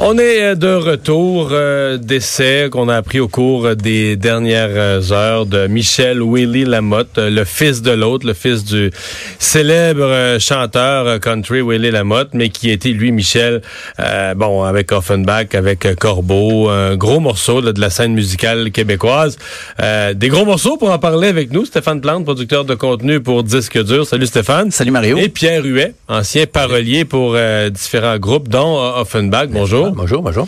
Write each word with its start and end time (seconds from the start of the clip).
On 0.00 0.18
est 0.18 0.42
euh, 0.42 0.54
de 0.56 0.74
retour 0.74 1.50
euh, 1.52 1.98
d'essai 1.98 2.68
qu'on 2.68 2.88
a 2.88 2.96
appris 2.96 3.20
au 3.20 3.28
cours 3.28 3.76
des 3.76 4.16
dernières 4.16 4.70
euh, 4.72 5.12
heures 5.12 5.46
de 5.46 5.68
Michel 5.68 6.20
Willy 6.20 6.64
Lamotte, 6.64 7.16
euh, 7.18 7.30
le 7.30 7.44
fils 7.44 7.80
de 7.80 7.92
l'autre, 7.92 8.26
le 8.26 8.34
fils 8.34 8.64
du 8.64 8.90
célèbre 9.38 10.36
chanteur 10.40 11.20
country 11.20 11.62
Willy 11.62 11.92
Lamotte, 11.92 12.30
mais 12.32 12.48
qui 12.48 12.70
était 12.70 12.88
lui 12.88 13.12
Michel, 13.12 13.62
euh, 14.00 14.34
bon 14.34 14.64
avec 14.64 14.90
Offenbach, 14.90 15.54
avec 15.54 15.86
Corbeau, 15.94 16.68
un 16.70 16.96
gros 16.96 17.20
morceau 17.20 17.60
là, 17.60 17.72
de 17.72 17.80
la 17.80 17.88
scène 17.88 18.14
musicale 18.14 18.72
québécoise. 18.72 19.38
Euh, 19.80 20.12
des 20.12 20.28
gros 20.28 20.44
morceaux 20.44 20.76
pour 20.76 20.90
en 20.90 20.98
parler 20.98 21.28
avec 21.28 21.52
nous, 21.52 21.66
Stéphane 21.66 22.00
Plante, 22.00 22.24
producteur 22.24 22.64
de 22.64 22.74
contenu 22.74 23.20
pour 23.20 23.44
Disque 23.44 23.80
Dur. 23.84 24.04
Salut 24.06 24.26
Stéphane. 24.26 24.72
Salut 24.72 24.90
Mario. 24.90 25.18
Et 25.18 25.28
Pierre 25.28 25.64
Huet, 25.64 25.94
ancien 26.08 26.46
parolier 26.46 27.04
pour 27.04 27.36
différents 27.70 28.18
groupes, 28.18 28.48
dont 28.48 28.76
Offenbach. 28.96 29.46
Bonjour. 29.50 29.83
Bonjour, 29.92 30.22
bonjour. 30.22 30.46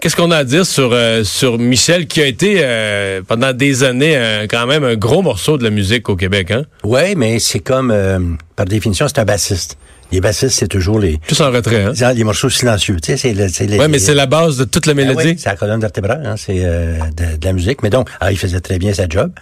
Qu'est-ce 0.00 0.16
qu'on 0.16 0.30
a 0.32 0.36
à 0.38 0.44
dire 0.44 0.66
sur, 0.66 0.90
euh, 0.92 1.24
sur 1.24 1.58
Michel, 1.58 2.06
qui 2.06 2.20
a 2.20 2.26
été 2.26 2.56
euh, 2.58 3.22
pendant 3.26 3.54
des 3.54 3.84
années 3.84 4.44
quand 4.50 4.66
même 4.66 4.84
un 4.84 4.96
gros 4.96 5.22
morceau 5.22 5.56
de 5.56 5.64
la 5.64 5.70
musique 5.70 6.10
au 6.10 6.16
Québec, 6.16 6.50
hein? 6.50 6.64
Ouais, 6.82 7.14
mais 7.14 7.38
c'est 7.38 7.60
comme, 7.60 7.90
euh, 7.90 8.18
par 8.54 8.66
définition, 8.66 9.08
c'est 9.08 9.18
un 9.18 9.24
bassiste. 9.24 9.78
Les 10.12 10.20
bassistes, 10.20 10.56
c'est 10.58 10.68
toujours 10.68 10.98
les, 11.00 11.18
Tous 11.26 11.40
en 11.40 11.50
retrait, 11.50 11.84
hein? 11.84 12.12
les 12.12 12.22
morceaux 12.22 12.50
silencieux. 12.50 12.96
Tu 13.02 13.16
sais, 13.16 13.16
c'est 13.16 13.32
le- 13.32 13.46
les- 13.66 13.78
Ouais, 13.78 13.88
mais 13.88 13.98
c'est 13.98 14.12
la 14.14 14.26
base 14.26 14.58
de 14.58 14.64
toute 14.64 14.84
la 14.84 14.90
Ah 14.92 14.94
mélodie. 14.94 15.24
oui, 15.28 15.36
c'est 15.38 15.48
la 15.48 15.56
colonne 15.56 15.80
vertébrale, 15.80 16.22
hein, 16.26 16.34
c'est 16.36 16.58
euh, 16.62 16.98
de, 17.16 17.38
de 17.38 17.44
la 17.46 17.52
musique. 17.54 17.82
Mais 17.82 17.88
donc, 17.88 18.10
ah, 18.20 18.30
il 18.30 18.36
faisait 18.38 18.60
très 18.60 18.78
bien 18.78 18.92
sa 18.92 19.08
job. 19.08 19.32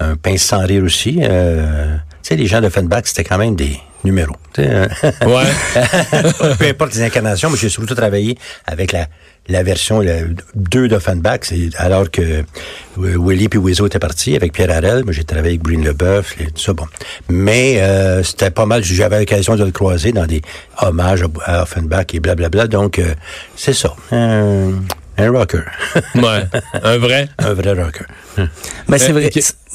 Un 0.00 0.16
pince 0.16 0.40
sans 0.42 0.64
rire 0.64 0.82
aussi. 0.82 1.20
Tu 2.26 2.34
sais, 2.34 2.36
les 2.36 2.46
gens 2.48 2.60
de 2.60 2.68
Fenbach, 2.68 3.02
c'était 3.04 3.22
quand 3.22 3.38
même 3.38 3.54
des 3.54 3.78
numéros. 4.02 4.34
hein. 4.58 4.88
Ouais. 5.24 5.44
Peu 6.58 6.66
importe 6.66 6.94
les 6.96 7.02
incarnations, 7.02 7.48
mais 7.50 7.56
j'ai 7.56 7.68
surtout 7.68 7.94
travaillé 7.94 8.36
avec 8.64 8.90
la, 8.90 9.06
la 9.46 9.62
version 9.62 10.00
le 10.00 10.34
2 10.56 10.88
d'Offenbach, 10.88 11.38
c'est 11.42 11.68
alors 11.76 12.10
que 12.10 12.22
euh, 12.22 12.42
Willie 12.96 13.48
puis 13.48 13.60
Wezo 13.60 13.86
étaient 13.86 14.00
partis 14.00 14.34
avec 14.34 14.52
Pierre 14.52 14.72
Harel. 14.72 15.04
Moi, 15.04 15.12
j'ai 15.12 15.22
travaillé 15.22 15.50
avec 15.50 15.62
Breen 15.62 15.84
Leboeuf, 15.84 16.34
et 16.40 16.46
tout 16.46 16.60
ça, 16.60 16.72
bon. 16.72 16.86
Mais 17.28 17.80
euh, 17.80 18.24
c'était 18.24 18.50
pas 18.50 18.66
mal. 18.66 18.82
J'avais 18.82 19.20
l'occasion 19.20 19.54
de 19.54 19.62
le 19.64 19.70
croiser 19.70 20.10
dans 20.10 20.26
des 20.26 20.42
hommages 20.82 21.22
à 21.44 21.62
Offenbach 21.62 22.06
et 22.12 22.18
blablabla. 22.18 22.66
Donc, 22.66 22.98
euh, 22.98 23.14
c'est 23.54 23.72
ça. 23.72 23.94
Un, 24.10 24.72
un 25.18 25.30
rocker. 25.30 25.62
ouais. 26.14 26.44
Un 26.82 26.98
vrai? 26.98 27.28
un 27.38 27.52
vrai 27.54 27.72
rocker. 27.72 28.04
Ben, 28.88 28.98
c'est 28.98 29.10
Euh, 29.10 29.12
vrai. 29.12 29.30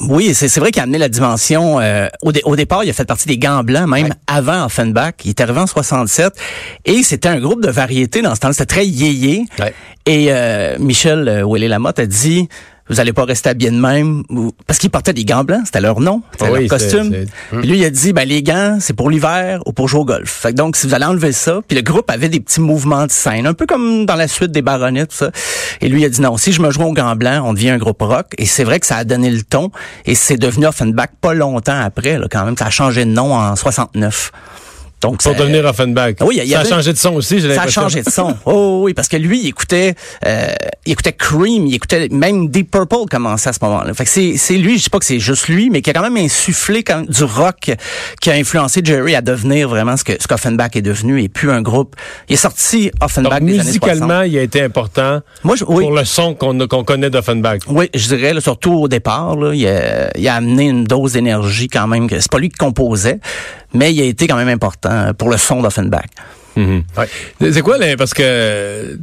Oui, 0.10 0.34
c'est 0.34 0.48
c'est 0.48 0.60
vrai 0.60 0.72
qu'il 0.72 0.80
a 0.80 0.84
amené 0.84 0.98
la 0.98 1.10
dimension. 1.10 1.80
euh, 1.80 2.08
au, 2.22 2.32
dé- 2.32 2.42
au 2.46 2.56
départ, 2.56 2.84
il 2.84 2.90
a 2.90 2.94
fait 2.94 3.06
partie 3.06 3.28
des 3.28 3.38
Gants 3.38 3.64
Blancs, 3.64 3.88
même 3.88 4.10
avant 4.28 4.66
Offenbach. 4.66 5.14
Il 5.26 5.30
est 5.30 5.42
arrivé 5.42 5.60
en 5.60 5.68
67. 5.68 6.34
Et 6.86 7.04
c'était 7.04 7.30
un 7.30 7.40
groupe 7.40 7.64
de 7.64 7.70
variété 7.72 8.22
dans 8.22 8.34
ce 8.36 8.40
temps-là. 8.42 8.54
C'était 8.54 8.66
très 8.74 8.86
yéyé. 8.86 9.46
Ouais. 9.60 9.74
Et 10.06 10.28
euh, 10.30 10.78
Michel 10.80 11.28
euh, 11.28 11.44
Willy 11.46 11.68
Lamotte 11.68 12.00
a 12.00 12.06
dit... 12.06 12.48
Vous 12.92 13.00
allez 13.00 13.14
pas 13.14 13.24
rester 13.26 13.50
habillé 13.50 13.72
de 13.72 13.80
même. 13.80 14.24
Ou- 14.30 14.52
Parce 14.68 14.78
qu'ils 14.78 14.90
portaient 14.92 15.14
des 15.14 15.26
gants 15.26 15.44
blancs, 15.44 15.62
c'était 15.66 15.82
leur 15.82 16.00
nom, 16.02 16.22
c'était 16.34 16.46
Ah 16.46 16.52
oui, 16.52 16.60
leur 16.68 16.70
costume. 16.70 17.10
Puis 17.60 17.68
lui, 17.70 17.78
il 17.80 17.86
a 17.86 17.90
dit, 17.90 18.14
ben, 18.14 18.28
les 18.28 18.44
gants, 18.44 18.78
c'est 18.80 18.94
pour 18.94 19.10
l'hiver 19.10 19.62
ou 19.66 19.72
pour 19.74 19.88
jouer 19.88 20.02
au 20.02 20.06
golf. 20.06 20.30
Fait 20.30 20.50
que 20.52 20.56
donc, 20.58 20.76
si 20.76 20.86
vous 20.88 20.94
allez 20.94 21.06
enlever 21.06 21.32
ça, 21.32 21.62
puis 21.68 21.76
le 21.78 21.82
groupe 21.84 22.10
avait 22.12 22.30
des 22.30 22.40
petits 22.40 22.60
mouvements 22.62 23.06
de 23.08 23.12
scène, 23.12 23.48
un 23.48 23.54
peu 23.54 23.66
comme 23.66 24.06
dans 24.06 24.16
la 24.16 24.28
suite 24.28 24.52
des 24.52 24.62
Baronnets, 24.62 25.06
tout 25.08 25.16
ça. 25.16 25.32
Et 25.80 25.88
lui, 25.90 26.02
il 26.02 26.06
a 26.06 26.10
dit, 26.10 26.22
non, 26.22 26.38
si 26.38 26.52
je 26.52 26.62
me 26.62 26.70
joue 26.70 26.84
aux 26.84 26.94
gants 26.94 27.16
blancs, 27.16 27.42
on 27.46 27.54
devient 27.54 27.70
un 27.72 27.78
groupe 27.78 28.02
rock. 28.02 28.28
Et 28.38 28.46
c'est 28.46 28.64
vrai 28.64 28.80
que 28.80 28.86
ça 28.86 28.98
a 28.98 29.04
donné 29.06 29.32
le 29.32 29.42
ton. 29.42 29.72
Et 30.06 30.14
c'est 30.16 30.38
devenu 30.38 30.66
Offenbach 30.68 31.08
pas 31.22 31.34
longtemps 31.34 31.80
après, 31.82 32.18
là, 32.20 32.28
quand 32.30 32.44
même. 32.46 32.58
Ça 32.58 32.66
a 32.66 32.70
changé 32.70 33.06
de 33.06 33.12
nom 33.12 33.34
en 33.34 33.56
69. 33.56 34.32
Donc, 35.02 35.22
Pour 35.24 35.32
ça- 35.34 35.38
devenir 35.38 35.66
Offenbach. 35.66 36.16
Oui, 36.22 36.40
il 36.42 36.48
y 36.48 36.52
ça 36.52 36.60
avait- 36.60 36.68
a 36.72 36.76
changé 36.76 36.94
de 36.94 36.98
son 36.98 37.14
aussi, 37.16 37.40
j'ai 37.40 37.48
ça 37.48 37.54
a 37.54 37.56
l'impression. 37.56 37.82
changé 37.82 38.02
de 38.04 38.10
son. 38.10 38.36
Oh 38.46 38.82
oui, 38.84 38.94
parce 38.94 39.08
que 39.08 39.18
lui, 39.18 39.42
il 39.42 39.48
écoutait, 39.48 39.96
euh, 40.26 40.48
il 40.86 40.92
écoutait 40.94 41.14
Cream, 41.14 41.66
il 41.68 41.74
écoutait 41.76 42.08
même 42.12 42.50
Deep 42.50 42.70
Purple 42.72 43.06
commençait 43.10 43.50
à 43.50 43.54
ce 43.54 43.60
moment-là. 43.64 43.94
Fait 43.94 44.04
que 44.04 44.10
c'est, 44.10 44.38
c'est 44.38 44.58
lui, 44.58 44.78
je 44.78 44.84
dis 44.84 44.90
pas 44.90 45.00
que 45.00 45.06
c'est 45.06 45.20
juste 45.20 45.48
lui, 45.48 45.70
mais 45.70 45.82
qui 45.82 45.90
a 45.90 45.94
quand 45.94 46.02
même 46.02 46.18
insufflé 46.18 46.84
quand, 46.84 47.10
du 47.10 47.24
rock 47.24 47.72
qui 48.22 48.30
a 48.30 48.34
influencé 48.34 48.82
Jerry 48.84 49.16
à 49.16 49.22
devenir 49.22 49.70
vraiment 49.70 49.98
ce 49.98 50.04
que 50.04 50.14
ce 50.20 50.28
qu'Offenbach 50.28 50.76
est 50.76 50.82
devenu 50.82 51.22
et 51.24 51.30
plus 51.30 51.52
un 51.52 51.62
groupe. 51.62 51.96
Il 52.30 52.34
est 52.34 52.38
sorti 52.38 52.92
Offenbach 53.02 53.40
Donc, 53.40 53.50
des 53.50 53.60
années 53.60 53.72
60. 53.72 53.84
musicalement, 53.84 54.22
il 54.22 54.38
a 54.38 54.42
été 54.44 54.62
important 54.62 55.22
Moi, 55.44 55.56
je, 55.56 55.64
oui. 55.68 55.84
pour 55.84 55.94
le 55.96 56.06
son 56.06 56.34
qu'on 56.36 56.60
a- 56.60 56.68
qu'on 56.68 56.84
connaît 56.84 57.10
d'Offenbach. 57.10 57.60
Oui, 57.68 57.90
je 57.94 58.08
dirais, 58.16 58.34
là, 58.34 58.42
surtout 58.42 58.74
au 58.74 58.88
départ, 58.88 59.36
là, 59.36 59.54
il, 59.54 59.66
a, 59.68 60.16
il 60.18 60.28
a 60.28 60.36
amené 60.36 60.66
une 60.70 60.84
dose 60.84 61.14
d'énergie 61.14 61.68
quand 61.68 61.88
même. 61.88 62.08
que 62.08 62.20
C'est 62.20 62.32
pas 62.32 62.40
lui 62.40 62.50
qui 62.50 62.58
composait, 62.58 63.20
mais 63.74 63.94
il 63.94 64.02
a 64.02 64.06
été 64.06 64.28
quand 64.28 64.36
même 64.36 64.50
important 64.50 65.14
pour 65.18 65.30
le 65.30 65.38
son 65.38 65.62
d'Offenbach. 65.62 66.06
Mhm. 66.56 66.84
C'est 67.52 67.62
quoi, 67.62 67.78
là, 67.78 67.96
parce 67.98 68.14
que 68.14 68.98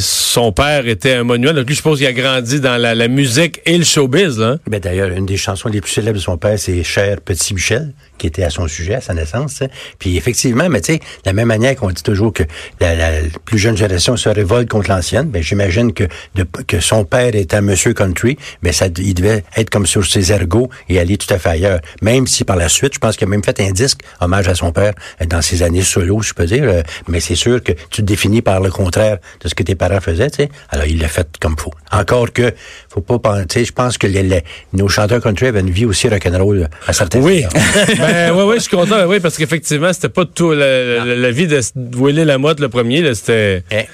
son 0.00 0.52
père 0.52 0.86
était 0.86 1.14
un 1.14 1.24
monument, 1.24 1.52
donc 1.54 1.66
lui, 1.66 1.74
je 1.74 1.78
suppose 1.78 1.98
qu'il 1.98 2.06
a 2.06 2.12
grandi 2.12 2.60
dans 2.60 2.76
la, 2.76 2.94
la 2.94 3.08
musique 3.08 3.60
et 3.66 3.78
le 3.78 3.84
showbiz, 3.84 4.38
là. 4.38 4.56
Ben 4.66 4.80
d'ailleurs, 4.80 5.10
une 5.10 5.26
des 5.26 5.36
chansons 5.36 5.68
les 5.68 5.80
plus 5.80 5.90
célèbres 5.92 6.18
de 6.18 6.22
son 6.22 6.36
père, 6.36 6.58
c'est 6.58 6.82
Cher 6.82 7.20
Petit 7.20 7.54
Michel, 7.54 7.92
qui 8.18 8.26
était 8.26 8.42
à 8.42 8.50
son 8.50 8.66
sujet, 8.68 8.94
à 8.96 9.00
sa 9.00 9.14
naissance. 9.14 9.62
Puis 9.98 10.16
effectivement, 10.16 10.68
mais 10.68 10.80
tu 10.80 10.94
sais, 10.94 10.98
de 10.98 11.02
la 11.26 11.32
même 11.32 11.48
manière 11.48 11.74
qu'on 11.76 11.90
dit 11.90 12.02
toujours 12.02 12.32
que 12.32 12.42
la, 12.80 12.94
la 12.94 13.10
plus 13.44 13.58
jeune 13.58 13.76
génération 13.76 14.16
se 14.16 14.28
révolte 14.28 14.68
contre 14.68 14.90
l'ancienne, 14.90 15.28
ben 15.30 15.42
j'imagine 15.42 15.92
que 15.92 16.04
de- 16.34 16.46
que 16.66 16.80
son 16.80 17.04
père 17.04 17.34
était 17.34 17.56
un 17.56 17.60
monsieur 17.62 17.94
country, 17.94 18.36
mais 18.62 18.72
ça, 18.72 18.86
il 18.98 19.14
devait 19.14 19.44
être 19.56 19.70
comme 19.70 19.86
sur 19.86 20.04
ses 20.04 20.32
ergots 20.32 20.68
et 20.88 20.98
aller 20.98 21.16
tout 21.16 21.32
à 21.32 21.38
fait 21.38 21.48
ailleurs. 21.50 21.80
Même 22.02 22.26
si 22.26 22.44
par 22.44 22.56
la 22.56 22.68
suite, 22.68 22.94
je 22.94 22.98
pense 22.98 23.16
qu'il 23.16 23.26
a 23.26 23.30
même 23.30 23.44
fait 23.44 23.60
un 23.60 23.70
disque 23.70 24.00
hommage 24.20 24.48
à 24.48 24.54
son 24.54 24.72
père 24.72 24.92
euh, 25.22 25.26
dans 25.26 25.40
ses 25.42 25.62
années 25.62 25.82
solo, 25.82 26.20
je 26.22 26.34
peux 26.34 26.44
dire. 26.46 26.64
Euh, 26.90 27.02
Mais 27.08 27.20
c'est 27.20 27.34
sûr 27.34 27.62
que 27.62 27.72
tu 27.72 28.02
te 28.02 28.02
définis 28.02 28.42
par 28.42 28.60
le 28.60 28.70
contraire 28.70 29.18
de 29.42 29.48
ce 29.48 29.54
que 29.54 29.62
tes 29.62 29.74
parents 29.74 30.00
faisaient, 30.00 30.30
tu 30.30 30.36
sais. 30.44 30.48
Alors 30.70 30.86
il 30.86 30.98
l'a 31.00 31.08
fait 31.08 31.26
comme 31.40 31.56
faut. 31.58 31.72
Encore 31.92 32.32
que, 32.32 32.52
faut 32.88 33.00
pas 33.00 33.18
penser, 33.18 33.64
je 33.64 33.72
pense 33.72 33.98
que 33.98 34.06
les, 34.06 34.22
les- 34.22 34.42
nos 34.72 34.88
chanteurs 34.88 35.20
country 35.20 35.46
avaient 35.46 35.60
une 35.60 35.70
vie 35.70 35.84
aussi 35.84 36.08
rock'n'roll 36.08 36.68
à 36.86 36.92
certains 36.92 37.20
Oui. 37.20 37.44
ben, 37.98 38.32
ouais, 38.34 38.42
ouais, 38.44 38.56
je 38.56 38.60
suis 38.62 38.76
content, 38.76 39.04
oui, 39.06 39.20
parce 39.20 39.36
qu'effectivement, 39.36 39.92
c'était 39.92 40.08
pas 40.08 40.24
tout 40.24 40.52
la, 40.52 41.04
la- 41.04 41.14
la 41.16 41.30
vie 41.30 41.46
de 41.46 41.60
Willy 41.96 42.24
Lamotte, 42.24 42.60
le 42.60 42.68
premier, 42.68 43.02
là, 43.02 43.14
c'était, 43.14 43.62
Eh, 43.70 43.74
ouais. 43.76 43.86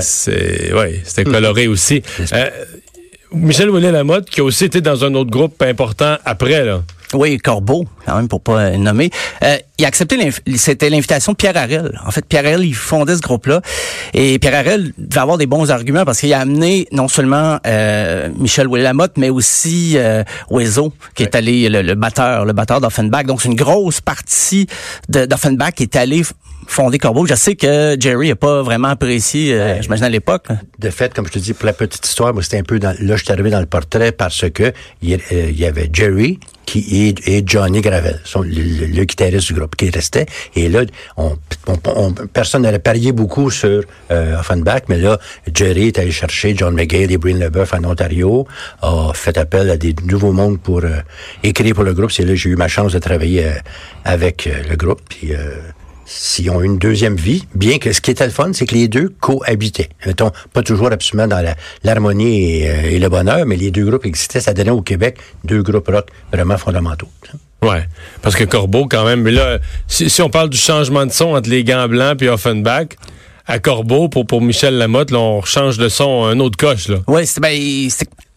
c'est, 0.00 0.72
ouais, 0.74 1.00
c'était 1.04 1.24
coloré 1.24 1.66
aussi. 1.68 2.02
Euh, 2.32 2.48
Michel 3.32 3.70
Willy 3.70 3.90
Lamotte, 3.92 4.30
qui 4.30 4.40
a 4.40 4.44
aussi 4.44 4.64
été 4.64 4.80
dans 4.80 5.04
un 5.04 5.14
autre 5.14 5.30
groupe 5.30 5.60
important 5.62 6.16
après, 6.24 6.64
là. 6.64 6.82
Oui, 7.14 7.38
Corbeau, 7.38 7.86
quand 8.04 8.16
même, 8.16 8.28
pour 8.28 8.42
pas 8.42 8.58
euh, 8.58 8.76
nommer. 8.76 9.10
Euh, 9.42 9.56
il 9.78 9.84
a 9.84 9.88
accepté, 9.88 10.18
c'était 10.56 10.90
l'invitation 10.90 11.32
de 11.32 11.36
Pierre 11.38 11.56
Harel. 11.56 11.98
En 12.04 12.10
fait, 12.10 12.24
Pierre 12.26 12.44
Harel, 12.44 12.64
il 12.64 12.74
fondait 12.74 13.16
ce 13.16 13.20
groupe-là. 13.22 13.62
Et 14.12 14.38
Pierre 14.38 14.56
Harel 14.56 14.92
devait 14.98 15.20
avoir 15.20 15.38
des 15.38 15.46
bons 15.46 15.70
arguments 15.70 16.04
parce 16.04 16.20
qu'il 16.20 16.32
a 16.34 16.40
amené 16.40 16.86
non 16.92 17.08
seulement 17.08 17.58
euh, 17.66 18.28
Michel 18.36 18.66
Lamotte, 18.66 19.16
mais 19.16 19.30
aussi 19.30 19.94
euh, 19.96 20.22
Wezo, 20.50 20.92
qui 21.14 21.22
est 21.22 21.34
allé, 21.34 21.68
le, 21.70 21.80
le 21.80 21.94
batteur, 21.94 22.44
le 22.44 22.52
batteur 22.52 22.80
d'Offenbach. 22.80 23.24
Donc, 23.24 23.40
c'est 23.40 23.48
une 23.48 23.54
grosse 23.56 24.00
partie 24.02 24.66
d'Offenbach 25.08 25.72
qui 25.72 25.84
est 25.84 25.96
allé 25.96 26.20
f- 26.22 26.32
fonder 26.66 26.98
Corbeau. 26.98 27.24
Je 27.24 27.34
sais 27.34 27.54
que 27.56 27.96
Jerry 27.98 28.28
n'a 28.28 28.36
pas 28.36 28.62
vraiment 28.62 28.88
apprécié, 28.88 29.54
euh, 29.54 29.80
j'imagine 29.80 30.04
à 30.04 30.10
l'époque. 30.10 30.48
De 30.78 30.90
fait, 30.90 31.14
comme 31.14 31.26
je 31.26 31.32
te 31.32 31.38
dis, 31.38 31.54
pour 31.54 31.64
la 31.64 31.72
petite 31.72 32.06
histoire, 32.06 32.34
moi, 32.34 32.42
c'était 32.42 32.58
un 32.58 32.62
peu 32.64 32.78
dans, 32.78 32.94
là, 33.00 33.16
je 33.16 33.24
suis 33.24 33.32
arrivé 33.32 33.48
dans 33.48 33.60
le 33.60 33.66
portrait 33.66 34.12
parce 34.12 34.44
que 34.50 34.72
il 35.00 35.10
y, 35.10 35.14
euh, 35.14 35.18
il 35.48 35.58
y 35.58 35.64
avait 35.64 35.88
Jerry 35.90 36.38
qui 36.68 36.80
et, 37.08 37.14
et 37.38 37.42
Johnny 37.46 37.80
Gravel, 37.80 38.20
le, 38.34 39.04
guitariste 39.04 39.46
du 39.48 39.54
groupe, 39.54 39.74
qui 39.74 39.88
restait. 39.88 40.26
Et 40.54 40.68
là, 40.68 40.82
on, 41.16 41.36
on- 41.66 41.78
on- 41.96 42.12
personne 42.38 42.62
n'allait 42.62 42.78
parier 42.78 43.12
beaucoup 43.12 43.50
sur 43.50 43.82
euh, 44.10 44.38
Offenbach, 44.38 44.82
mais 44.88 44.98
là, 44.98 45.18
Jerry 45.54 45.86
est 45.88 45.98
allé 45.98 46.10
chercher 46.10 46.54
John 46.56 46.74
McGill 46.74 47.10
et 47.10 47.16
Brian 47.16 47.38
Leboeuf 47.38 47.72
en 47.72 47.84
Ontario, 47.84 48.46
a 48.82 49.12
fait 49.14 49.38
appel 49.38 49.70
à 49.70 49.76
des 49.78 49.94
nouveaux 50.04 50.32
mondes 50.32 50.60
pour 50.60 50.80
euh, 50.84 50.98
écrire 51.42 51.74
pour 51.74 51.84
le 51.84 51.94
groupe. 51.94 52.12
C'est 52.12 52.24
là 52.24 52.30
que 52.30 52.36
j'ai 52.36 52.50
eu 52.50 52.56
ma 52.56 52.68
chance 52.68 52.92
de 52.92 52.98
travailler 52.98 53.46
euh, 53.46 53.52
avec 54.04 54.46
euh, 54.46 54.52
le 54.68 54.76
groupe. 54.76 55.00
Puis, 55.08 55.30
s'ils 56.10 56.48
ont 56.50 56.62
une 56.62 56.78
deuxième 56.78 57.16
vie, 57.16 57.44
bien 57.54 57.78
que 57.78 57.92
ce 57.92 58.00
qui 58.00 58.10
était 58.10 58.24
le 58.24 58.32
fun, 58.32 58.50
c'est 58.54 58.64
que 58.64 58.74
les 58.74 58.88
deux 58.88 59.10
cohabitaient. 59.20 59.90
Mettons, 60.06 60.30
pas 60.54 60.62
toujours 60.62 60.90
absolument 60.90 61.28
dans 61.28 61.42
la- 61.44 61.54
l'harmonie 61.84 62.60
et, 62.62 62.70
euh, 62.70 62.90
et 62.92 62.98
le 62.98 63.08
bonheur, 63.10 63.44
mais 63.44 63.56
les 63.56 63.70
deux 63.70 63.84
groupes 63.84 64.06
existaient. 64.06 64.40
Ça 64.40 64.54
donnait 64.54 64.70
au 64.70 64.80
Québec 64.80 65.18
deux 65.44 65.62
groupes 65.62 65.88
rock 65.88 66.06
vraiment 66.32 66.56
fondamentaux. 66.56 67.08
Ouais. 67.62 67.84
Parce 68.22 68.36
que 68.36 68.44
Corbeau, 68.44 68.86
quand 68.86 69.04
même, 69.04 69.20
mais 69.20 69.32
là, 69.32 69.58
si, 69.86 70.08
si 70.08 70.22
on 70.22 70.30
parle 70.30 70.48
du 70.48 70.56
changement 70.58 71.04
de 71.04 71.12
son 71.12 71.34
entre 71.34 71.50
les 71.50 71.62
gants 71.62 71.88
blancs 71.88 72.16
puis 72.16 72.28
Offenbach, 72.28 72.86
à 73.46 73.58
Corbeau, 73.58 74.08
pour, 74.08 74.26
pour 74.26 74.40
Michel 74.40 74.74
Lamotte, 74.78 75.10
là, 75.10 75.18
on 75.18 75.42
change 75.42 75.76
de 75.78 75.88
son 75.88 76.24
un 76.24 76.38
autre 76.40 76.56
coche, 76.56 76.88
là. 76.88 76.98
Oui, 77.06 77.26
c'est 77.26 77.40
ben, 77.40 77.88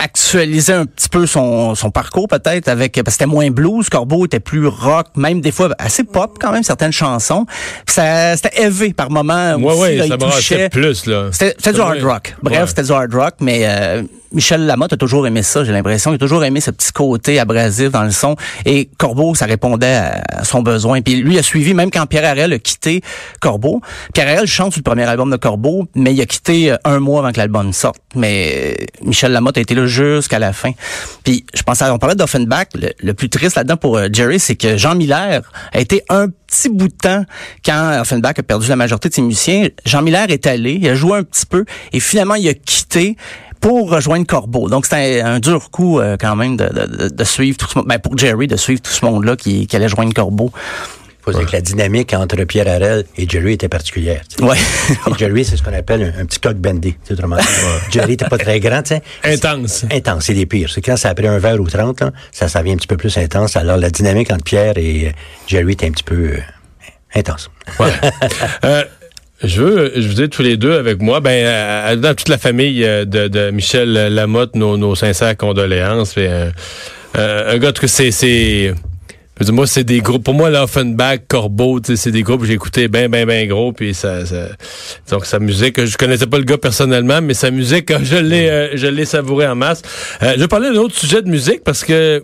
actualisé 0.04 0.74
un 0.74 0.86
petit 0.86 1.10
peu 1.10 1.26
son, 1.26 1.76
son 1.76 1.92
parcours 1.92 2.28
peut-être 2.28 2.68
avec 2.68 2.94
parce 2.96 3.06
que 3.06 3.12
c'était 3.12 3.26
moins 3.26 3.50
blues, 3.52 3.90
Corbeau 3.90 4.26
était 4.26 4.40
plus 4.40 4.66
rock, 4.68 5.08
même 5.16 5.42
des 5.42 5.52
fois 5.52 5.70
assez 5.78 6.04
pop 6.04 6.38
quand 6.40 6.52
même 6.52 6.64
certaines 6.64 6.92
chansons. 6.92 7.46
Ça 7.88 8.36
c'était 8.36 8.62
élevé 8.64 8.94
par 8.94 9.10
moments 9.12 9.56
Ouais, 9.56 9.66
aussi, 9.72 9.82
ouais, 9.82 9.96
là, 9.98 10.08
ça 10.08 10.16
il 10.20 10.32
touchait. 10.32 10.70
plus, 10.70 11.06
là. 11.06 11.30
C'était 11.32 11.74
du 11.74 11.80
hard 11.82 12.02
rock. 12.04 12.36
Bref, 12.42 12.60
Ouais. 12.62 12.68
c'était 12.68 12.84
du 12.84 12.92
hard 12.92 13.14
rock, 13.14 13.34
mais 13.42 13.62
euh, 13.66 14.04
Michel 14.34 14.66
Lamotte 14.66 14.94
a 14.94 14.98
toujours 14.98 15.28
aimé 15.28 15.44
ça, 15.44 15.64
j'ai 15.64 15.72
l'impression. 15.72 16.12
Il 16.12 16.16
a 16.16 16.18
toujours 16.18 16.44
aimé 16.44 16.62
ce 16.62 16.72
petit 16.72 16.92
côté 16.92 17.40
abrasif 17.40 17.92
dans 17.92 18.04
le 18.04 18.12
son. 18.12 18.36
Et 18.66 18.90
Corbeau, 18.98 19.36
ça 19.36 19.46
répondait 19.46 19.96
à 20.32 20.44
son 20.44 20.62
besoin. 20.62 21.02
Puis 21.02 21.16
lui 21.16 21.38
a 21.38 21.44
suivi, 21.44 21.74
même 21.74 21.92
quand 21.92 22.06
Pierre 22.06 22.26
Harel 22.26 22.54
a 22.54 22.60
quitté 22.60 23.02
Corbeau. 23.40 23.82
Pierre 24.14 24.30
Harel 24.30 24.48
chante 24.48 24.74
sur 24.74 24.80
le 24.80 24.84
premier 24.84 25.04
album 25.04 25.30
de 25.30 25.38
Corbeau, 25.38 25.88
mais 25.96 26.14
il 26.14 26.22
a 26.22 26.26
quitté 26.26 26.72
euh, 26.72 26.78
un 26.86 27.00
mois 27.00 27.20
avant 27.20 27.32
que 27.32 27.38
l'album 27.38 27.74
sorte. 27.74 27.98
Mais 28.16 28.78
euh, 28.82 28.86
Michel 29.04 29.32
Lamotte 29.32 29.58
a 29.58 29.62
été 29.62 29.76
là 29.76 29.86
jusqu'à 29.86 30.40
la 30.40 30.54
fin. 30.54 30.72
Puis 31.24 31.46
je 31.54 31.64
pensais, 31.64 31.86
on 31.90 31.98
parlait 31.98 32.16
d'Offenbach. 32.16 32.68
Le, 32.76 32.90
le 33.00 33.14
plus 33.14 33.30
triste 33.30 33.56
là-dedans 33.58 33.78
pour 33.78 33.98
euh, 33.98 34.08
Jerry, 34.12 34.40
c'est 34.40 34.56
que 34.56 34.78
Jean 34.78 34.96
Miller 34.96 35.42
a 35.74 35.80
été 35.80 36.04
un 36.10 36.28
petit 36.30 36.70
bout 36.70 36.88
de 36.88 36.94
temps 36.94 37.26
quand 37.66 38.00
Offenbach 38.02 38.34
a 38.38 38.44
perdu 38.44 38.68
la 38.68 38.76
majorité 38.76 39.10
de 39.10 39.14
ses 39.14 39.22
musiciens. 39.22 39.68
Jean 39.86 40.02
Miller 40.02 40.30
est 40.30 40.48
allé, 40.48 40.74
il 40.74 40.88
a 40.88 40.96
joué 40.96 41.18
un 41.18 41.24
petit 41.24 41.46
peu 41.46 41.66
et 41.94 42.00
finalement 42.00 42.36
il 42.36 42.48
a 42.48 42.54
quitté 42.54 43.16
pour 43.62 43.90
rejoindre 43.92 44.26
Corbeau. 44.26 44.68
Donc 44.70 44.86
c'était 44.86 45.22
un, 45.22 45.34
un 45.36 45.40
dur 45.40 45.70
coup 45.72 46.00
euh, 46.00 46.18
quand 46.20 46.36
même 46.36 46.58
de, 46.58 46.66
de, 46.68 46.86
de- 46.86 47.08
de 47.10 47.24
suivre 47.24 47.58
tout 47.58 47.68
ce 47.68 47.78
monde, 47.78 47.88
ben, 47.88 48.00
pour 48.00 48.18
Jerry 48.18 48.48
de 48.48 48.58
suivre 48.58 48.82
tout 48.82 48.92
ce 48.92 49.06
monde-là 49.06 49.36
qui, 49.38 49.68
qui 49.68 49.76
allait 49.76 49.88
joindre 49.88 50.14
Corbeau. 50.14 50.52
faut 51.24 51.32
dire 51.32 51.46
que 51.46 51.52
la 51.52 51.62
dynamique 51.62 52.14
entre 52.14 52.44
Pierre 52.46 52.68
Harel 52.68 53.06
et 53.16 53.30
Jerry 53.30 53.54
était 53.54 53.70
particulière. 53.70 54.22
tu 54.28 54.38
sais. 54.38 54.44
Ouais. 54.44 54.58
Et 55.12 55.18
Jerry, 55.20 55.46
c'est 55.46 55.56
ce 55.58 55.62
qu'on 55.64 55.74
appelle 55.74 56.02
un, 56.18 56.22
un 56.22 56.26
petit 56.26 56.40
coq 56.40 56.56
bandé. 56.58 56.98
autrement 57.12 57.38
dit. 57.38 57.44
Jerry 57.92 58.14
était 58.14 58.26
pas 58.28 58.40
très 58.40 58.60
grand, 58.60 58.82
tu 58.82 58.96
sais. 58.96 59.02
Intense. 59.24 59.86
Intense, 59.92 60.26
c'est 60.26 60.34
les 60.34 60.48
pires. 60.48 60.70
C'est 60.74 60.82
quand 60.82 60.98
ça 60.98 61.10
a 61.10 61.14
pris 61.14 61.28
un 61.28 61.38
verre 61.38 61.62
ou 61.62 61.70
30, 61.70 62.02
là, 62.02 62.12
ça, 62.32 62.48
ça 62.48 62.60
devient 62.62 62.74
un 62.74 62.78
petit 62.78 62.88
peu 62.88 62.98
plus 62.98 63.16
intense. 63.20 63.56
Alors, 63.56 63.78
la 63.78 63.92
dynamique 63.92 64.32
entre 64.32 64.44
Pierre 64.44 64.74
et 64.78 65.14
Jerry 65.48 65.74
était 65.74 65.86
un 65.88 65.92
petit 65.92 66.04
peu 66.04 66.16
euh, 66.34 66.38
intense. 67.14 67.52
Ouais. 67.80 67.92
Euh, 68.66 68.84
je 69.44 69.62
veux, 69.62 69.92
je 69.96 70.08
vous 70.08 70.22
ai 70.22 70.30
tous 70.30 70.42
les 70.44 70.58
deux 70.58 70.74
avec 70.74 71.02
moi, 71.02 71.20
ben, 71.20 72.00
dans 72.00 72.14
toute 72.16 72.30
la 72.30 72.38
famille 72.38 72.84
euh, 72.84 73.06
de, 73.06 73.28
de 73.28 73.50
Michel 73.52 73.92
Lamotte, 74.14 74.56
nos, 74.56 74.78
nos 74.78 74.96
sincères 74.96 75.36
condoléances. 75.36 76.14
Fait, 76.14 76.28
euh, 76.30 76.52
euh, 77.18 77.56
un 77.56 77.58
gars 77.58 77.72
que 77.72 77.88
c'est, 77.88 78.12
c'est, 78.12 78.74
moi, 79.52 79.66
c'est 79.66 79.84
des 79.84 80.00
groupes. 80.02 80.24
Pour 80.24 80.36
moi, 80.36 80.50
là, 80.52 80.64
Offenbach, 80.64 81.22
Corbeau, 81.28 81.80
c'est 81.84 82.12
des 82.12 82.22
groupes 82.22 82.42
que 82.42 82.48
j'ai 82.48 82.54
écoutés 82.54 82.88
ben, 82.88 83.10
ben, 83.10 83.26
ben 83.26 83.48
gros. 83.48 83.74
Puis 83.74 83.94
ça, 83.96 84.26
ça- 84.26 84.50
donc 85.10 85.26
sa 85.26 85.40
musique, 85.40 85.84
je 85.84 85.98
connaissais 85.98 86.28
pas 86.28 86.38
le 86.38 86.44
gars 86.44 86.60
personnellement, 86.60 87.22
mais 87.22 87.34
sa 87.34 87.50
musique, 87.50 87.92
je 88.04 88.18
l'ai, 88.18 88.48
euh, 88.50 88.70
je 88.78 88.88
l'ai 88.88 89.06
savouré 89.06 89.48
en 89.48 89.56
masse. 89.56 89.82
Je 90.22 90.46
parler 90.46 90.70
d'un 90.70 90.80
autre 90.80 90.96
sujet 90.96 91.22
de 91.24 91.30
musique 91.30 91.64
parce 91.64 91.84
que 91.84 92.22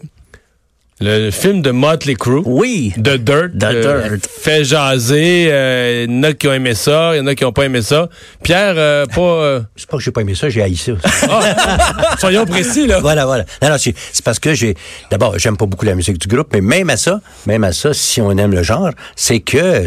le 1.00 1.30
film 1.32 1.62
de 1.62 1.70
Motley 1.72 2.16
Crue. 2.16 2.42
Oui. 2.46 2.92
The 2.98 3.18
Dirt. 3.18 3.52
The 3.60 3.64
euh, 3.66 4.10
Dirt. 4.10 4.28
fait 4.28 4.64
jaser. 4.64 5.48
euh, 5.52 6.06
Il 6.08 6.16
y 6.16 6.20
en 6.20 6.24
a 6.24 6.34
qui 6.34 6.48
ont 6.48 6.54
aimé 6.54 6.74
ça, 6.74 7.12
il 7.14 7.20
y 7.20 7.22
en 7.22 7.28
a 7.28 7.36
qui 7.36 7.44
n'ont 7.44 7.52
pas 7.52 7.66
aimé 7.66 7.82
ça. 7.84 8.10
Pierre, 8.42 8.74
euh, 8.78 9.06
pas... 9.06 9.22
euh, 9.22 9.62
C'est 9.76 9.88
pas 9.88 9.98
que 9.98 10.04
j'ai 10.04 10.12
pas 10.12 10.22
aimé 10.22 10.34
ça, 10.34 10.50
j'ai 10.50 10.64
haï 10.64 10.76
ça. 10.76 10.94
ah, 11.30 12.16
soyons 12.20 12.46
précis, 12.46 12.88
là. 12.88 13.00
voilà, 13.00 13.26
voilà. 13.26 13.46
Non, 13.62 13.70
non, 13.70 13.76
c'est 13.78 13.94
parce 14.24 14.40
que 14.40 14.54
j'ai. 14.56 14.74
D'abord, 15.12 15.38
j'aime 15.38 15.56
pas 15.58 15.66
beaucoup 15.68 15.86
la 15.86 15.94
musique 15.96 16.18
du 16.18 16.28
groupe, 16.28 16.48
mais 16.54 16.62
même 16.62 16.90
à 16.90 16.98
ça, 16.98 17.22
même 17.46 17.64
à 17.64 17.74
ça, 17.74 17.94
si 17.94 18.20
on 18.22 18.32
aime 18.32 18.52
le 18.54 18.64
genre, 18.64 18.90
c'est 19.16 19.40
que 19.40 19.84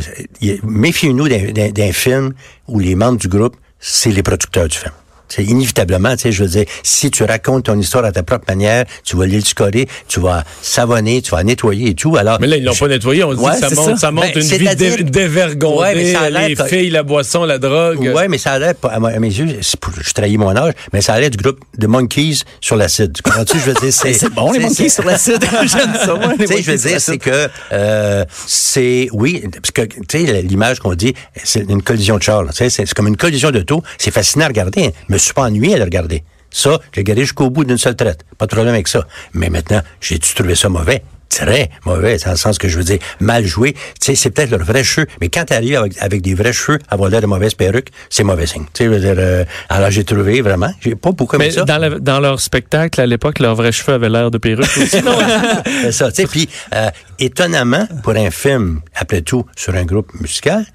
méfiez-nous 0.62 1.28
d'un 1.28 1.92
film 1.92 2.32
où 2.68 2.78
les 2.78 2.94
membres 2.94 3.18
du 3.18 3.28
groupe, 3.28 3.56
c'est 3.80 4.10
les 4.10 4.22
producteurs 4.22 4.68
du 4.68 4.76
film. 4.76 4.92
C'est 5.30 5.44
inévitablement, 5.44 6.14
tu 6.16 6.22
sais, 6.24 6.32
je 6.32 6.42
veux 6.42 6.48
dire, 6.50 6.64
si 6.82 7.10
tu 7.10 7.24
racontes 7.24 7.64
ton 7.64 7.78
histoire 7.78 8.04
à 8.04 8.12
ta 8.12 8.22
propre 8.22 8.44
manière, 8.48 8.84
tu 9.04 9.16
vas 9.16 9.26
l'édulcorer, 9.26 9.86
tu 10.08 10.20
vas 10.20 10.44
savonner, 10.60 11.22
tu 11.22 11.30
vas 11.30 11.42
nettoyer 11.44 11.90
et 11.90 11.94
tout. 11.94 12.16
Alors, 12.16 12.38
Mais 12.40 12.46
là, 12.46 12.56
ils 12.56 12.64
l'ont 12.64 12.74
pas 12.74 12.88
nettoyé. 12.88 13.24
On 13.24 13.32
dit 13.32 13.40
Ouais, 13.40 13.52
que 13.52 13.60
ça 13.60 13.70
monte, 13.70 13.90
ça. 13.90 13.96
ça 13.96 14.10
monte 14.10 14.24
Ben, 14.34 14.42
une 14.42 14.58
vie 14.58 14.76
dé- 14.76 15.02
dévergondée. 15.04 15.78
Ouais, 15.80 15.94
mais 15.94 16.12
ça 16.12 16.20
a 16.22 16.30
les 16.30 16.56
filles, 16.56 16.90
la 16.90 17.02
boisson, 17.02 17.44
la 17.44 17.58
drogue. 17.58 18.00
Ouais, 18.14 18.28
mais 18.28 18.38
ça 18.38 18.52
allait, 18.52 18.74
pas- 18.74 18.88
à 18.88 18.98
mes 18.98 19.28
yeux, 19.28 19.58
c'est 19.62 19.78
pour- 19.80 19.92
je 19.98 20.12
trahis 20.12 20.36
mon 20.36 20.54
âge, 20.56 20.74
mais 20.92 21.00
ça 21.00 21.14
allait 21.14 21.30
du 21.30 21.38
groupe 21.38 21.60
de 21.78 21.86
Monkeys 21.86 22.40
sur 22.60 22.76
l'acide. 22.76 23.12
Tu 23.12 23.22
comprends-tu? 23.22 23.58
Je 23.58 23.64
veux 23.70 23.74
dire, 23.74 23.92
c'est. 23.92 24.12
C'est 24.20 24.28
bon, 24.34 24.52
les 24.52 24.58
monkeys 24.58 24.90
sur 24.90 25.04
l'acide. 25.04 25.38
J'aime 25.64 25.94
ça, 25.94 26.14
moi, 26.14 26.34
les 26.38 26.62
je 26.62 26.70
veux 26.72 26.76
dire, 26.76 27.00
c'est 27.00 27.16
que 27.18 27.48
euh, 27.72 28.24
c'est 28.46 29.08
oui, 29.12 29.42
parce 29.50 29.70
que 29.70 29.82
tu 29.82 30.24
sais 30.26 30.42
l'image 30.42 30.80
qu'on 30.80 30.94
dit, 30.94 31.14
c'est 31.42 31.60
une 31.68 31.82
collision 31.82 32.18
de 32.18 32.22
char. 32.22 32.42
là. 32.42 32.50
Tu 32.50 32.58
sais, 32.58 32.70
c'est 32.70 32.86
c'est 32.86 32.94
comme 32.94 33.06
une 33.08 33.16
collision 33.16 33.50
d'auto. 33.50 33.82
C'est 33.98 34.10
fascinant 34.10 34.44
à 34.46 34.48
regarder. 34.48 34.86
hein. 34.86 34.90
Suis 35.20 35.34
pas 35.34 35.42
ennuyé 35.42 35.74
à 35.74 35.78
le 35.78 35.84
regarder. 35.84 36.24
Ça, 36.50 36.78
j'ai 36.92 37.02
regardé 37.02 37.22
jusqu'au 37.22 37.48
bout 37.50 37.64
d'une 37.64 37.78
seule 37.78 37.94
traite. 37.96 38.24
Pas 38.38 38.46
de 38.46 38.50
problème 38.54 38.74
avec 38.74 38.88
ça. 38.88 39.06
Mais 39.34 39.50
maintenant, 39.50 39.82
j'ai-tu 40.00 40.34
trouvé 40.34 40.54
ça 40.54 40.68
mauvais? 40.68 41.02
Très 41.28 41.70
mauvais, 41.86 42.16
dans 42.18 42.32
le 42.32 42.36
sens 42.36 42.58
que 42.58 42.66
je 42.66 42.76
veux 42.76 42.82
dire, 42.82 42.98
mal 43.20 43.44
joué. 43.46 43.74
Tu 43.74 43.78
sais, 44.00 44.14
c'est 44.16 44.30
peut-être 44.30 44.50
leur 44.50 44.64
vrai 44.64 44.82
cheveu. 44.82 45.06
Mais 45.20 45.28
quand 45.28 45.44
t'arrives 45.44 45.76
avec, 45.76 45.96
avec 46.00 46.22
des 46.22 46.34
vrais 46.34 46.52
cheveux, 46.52 46.80
avoir 46.88 47.08
l'air 47.08 47.20
de 47.20 47.26
mauvaise 47.28 47.54
perruque, 47.54 47.90
c'est 48.08 48.24
mauvais 48.24 48.46
signe. 48.46 48.64
Tu 48.74 48.78
sais, 48.78 48.84
je 48.86 48.90
veux 48.90 48.98
dire, 48.98 49.14
euh, 49.16 49.44
alors 49.68 49.92
j'ai 49.92 50.02
trouvé 50.02 50.40
vraiment, 50.40 50.72
j'ai 50.80 50.96
pas 50.96 51.12
beaucoup 51.12 51.38
Mais 51.38 51.52
ça. 51.52 51.62
dans, 51.62 51.78
la- 51.78 52.00
dans 52.00 52.18
leur 52.18 52.40
spectacle, 52.40 53.00
à 53.00 53.06
l'époque, 53.06 53.38
leurs 53.38 53.54
vrais 53.54 53.70
cheveux 53.70 53.92
avaient 53.94 54.08
l'air 54.08 54.32
de 54.32 54.38
perruques 54.38 54.76
aussi. 54.76 55.00
non? 55.04 55.16
c'est 55.82 55.92
ça, 55.92 56.10
tu 56.10 56.22
sais. 56.22 56.26
Puis, 56.26 56.48
euh, 56.74 56.90
étonnamment, 57.20 57.86
pour 58.02 58.16
un 58.16 58.32
film, 58.32 58.80
après 58.96 59.22
tout, 59.22 59.46
sur 59.56 59.76
un 59.76 59.84
groupe 59.84 60.12
musical, 60.20 60.66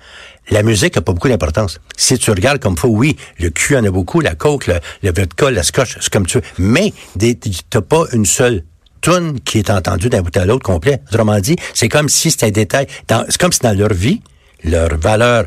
la 0.52 0.64
musique 0.64 0.96
n'a 0.96 1.02
pas 1.02 1.14
beaucoup 1.14 1.28
d'importance. 1.30 1.80
Si 1.98 2.18
tu 2.18 2.32
regardes 2.32 2.60
comme 2.60 2.78
faut, 2.78 2.88
oui, 2.90 3.16
le 3.40 3.50
cul 3.50 3.76
en 3.78 3.84
a 3.84 3.90
beaucoup, 3.92 4.22
la 4.22 4.36
coke, 4.36 4.68
le, 4.68 4.76
le 5.04 5.12
vodka, 5.12 5.50
la 5.52 5.64
scotch, 5.64 5.98
c'est 6.00 6.12
comme 6.12 6.26
tu 6.26 6.38
veux. 6.38 6.44
Mais 6.60 6.94
des- 7.16 7.36
t'as 7.70 7.82
pas 7.82 8.06
une 8.14 8.26
seule 8.26 8.64
tune 9.02 9.40
qui 9.42 9.60
est 9.60 9.70
entendue 9.70 10.10
d'un 10.10 10.22
bout 10.22 10.36
à 10.38 10.46
l'autre 10.46 10.64
complet. 10.64 11.02
Autrement 11.12 11.40
dit, 11.40 11.56
c'est 11.74 11.90
comme 11.90 12.10
si 12.10 12.32
c'était 12.32 12.48
un 12.48 12.52
détail. 12.52 12.88
dans- 13.08 13.26
C'est 13.30 13.40
comme 13.40 13.52
si 13.52 13.60
dans 13.60 13.78
leur 13.78 13.94
vie, 13.94 14.22
leur 14.64 14.98
valeur 14.98 15.46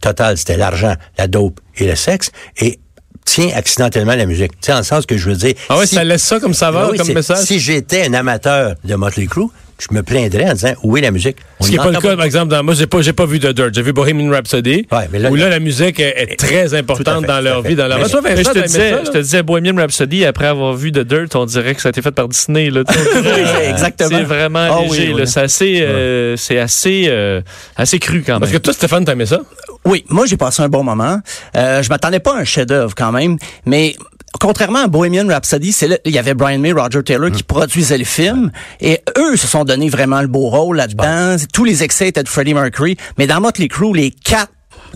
totale, 0.00 0.38
c'était 0.38 0.56
l'argent, 0.56 0.94
la 1.18 1.26
dope 1.28 1.60
et 1.76 1.86
le 1.86 1.94
sexe. 1.96 2.30
Et 2.60 2.78
tient 3.24 3.50
accidentellement 3.54 4.14
la 4.14 4.24
musique. 4.24 4.52
Tu 4.52 4.66
sais, 4.66 4.72
en 4.72 4.78
le 4.78 4.82
sens 4.84 5.04
que 5.04 5.18
je 5.18 5.28
veux 5.28 5.36
dire... 5.36 5.52
Ah 5.68 5.76
ouais, 5.76 5.86
si- 5.86 5.96
ça 5.96 6.04
laisse 6.04 6.22
ça 6.22 6.40
comme 6.40 6.54
ça 6.54 6.70
va, 6.70 6.86
Ben 6.86 6.92
oui, 6.92 6.98
comme 6.98 7.12
message? 7.12 7.44
Si 7.44 7.60
j'étais 7.60 8.06
un 8.06 8.14
amateur 8.14 8.74
de 8.84 8.94
Motley 8.94 9.26
Crue, 9.26 9.48
je 9.80 9.94
me 9.94 10.02
plaindrais 10.02 10.50
en 10.50 10.54
disant 10.54 10.72
où 10.82 10.96
est 10.96 11.00
la 11.00 11.10
musique? 11.10 11.36
On 11.60 11.64
Ce 11.64 11.70
qui 11.70 11.76
n'est 11.76 11.82
pas 11.82 11.90
le 11.90 12.00
cas, 12.00 12.16
par 12.16 12.24
exemple, 12.24 12.48
dans, 12.48 12.62
moi, 12.64 12.74
j'ai 12.74 12.86
pas, 12.86 13.00
j'ai 13.00 13.12
pas 13.12 13.26
vu 13.26 13.38
The 13.38 13.48
Dirt. 13.48 13.72
J'ai 13.72 13.82
vu 13.82 13.92
Bohemian 13.92 14.30
Rhapsody. 14.30 14.86
Ouais, 14.90 15.08
mais 15.12 15.18
là- 15.20 15.30
où 15.30 15.36
là, 15.36 15.48
la 15.48 15.60
musique 15.60 16.00
est, 16.00 16.14
est 16.16 16.36
très 16.36 16.74
importante 16.74 17.20
fait, 17.22 17.26
dans 17.26 17.40
leur 17.40 17.62
vie, 17.62 17.76
dans 17.76 17.86
leur 17.86 17.98
Mais- 17.98 18.04
je 18.08 18.42
te 18.50 18.58
disais, 18.66 18.90
ça, 18.90 19.04
je 19.04 19.10
te 19.10 19.18
disais 19.18 19.42
Bohemian 19.42 19.76
Rhapsody, 19.76 20.24
après 20.24 20.46
avoir 20.46 20.74
vu 20.74 20.90
The 20.92 21.00
Dirt, 21.00 21.34
on 21.36 21.46
dirait 21.46 21.74
que 21.74 21.80
ça 21.82 21.88
a 21.88 21.90
été 21.90 22.02
fait 22.02 22.10
par 22.10 22.28
Disney. 22.28 22.70
Là, 22.70 22.82
Oui, 23.14 23.68
exactement. 23.68 24.10
C'est 24.10 24.24
vraiment 24.24 24.68
Ah 24.80 24.82
léger. 24.82 25.12
oui. 25.14 25.22
C'est 25.26 25.40
assez, 25.40 25.80
euh, 25.82 26.36
c'est 26.36 26.58
assez, 26.58 27.04
euh, 27.08 27.40
assez 27.76 27.98
cru 27.98 28.22
quand 28.26 28.34
même. 28.34 28.40
Parce 28.40 28.52
que 28.52 28.58
toi, 28.58 28.72
Stéphane, 28.72 29.04
t'aimais 29.04 29.26
ça? 29.26 29.40
Oui, 29.84 30.04
moi 30.08 30.26
j'ai 30.26 30.36
passé 30.36 30.60
un 30.62 30.68
bon 30.68 30.82
moment. 30.82 31.18
Euh, 31.56 31.82
je 31.82 31.88
m'attendais 31.88 32.18
pas 32.20 32.34
à 32.36 32.40
un 32.40 32.44
chef-d'œuvre 32.44 32.94
quand 32.96 33.12
même, 33.12 33.36
mais 33.64 33.94
contrairement 34.40 34.84
à 34.84 34.86
Bohemian 34.86 35.26
Rhapsody, 35.28 35.72
c'est 35.72 36.00
il 36.04 36.12
y 36.12 36.18
avait 36.18 36.34
Brian 36.34 36.58
May, 36.58 36.72
Roger 36.72 37.02
Taylor 37.02 37.30
qui 37.30 37.42
produisaient 37.42 37.98
le 37.98 38.04
film, 38.04 38.50
et 38.80 39.00
eux 39.16 39.36
se 39.36 39.46
sont 39.46 39.64
donné 39.64 39.88
vraiment 39.88 40.20
le 40.20 40.28
beau 40.28 40.48
rôle 40.48 40.76
là-dedans. 40.76 41.36
Tous 41.52 41.64
les 41.64 41.82
excès 41.82 42.08
étaient 42.08 42.22
de 42.22 42.28
Freddie 42.28 42.54
Mercury, 42.54 42.96
mais 43.16 43.26
dans 43.26 43.40
Motley 43.40 43.68
Crue, 43.68 43.94
les 43.94 44.10
quatre 44.10 44.52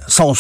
sont 0.08 0.34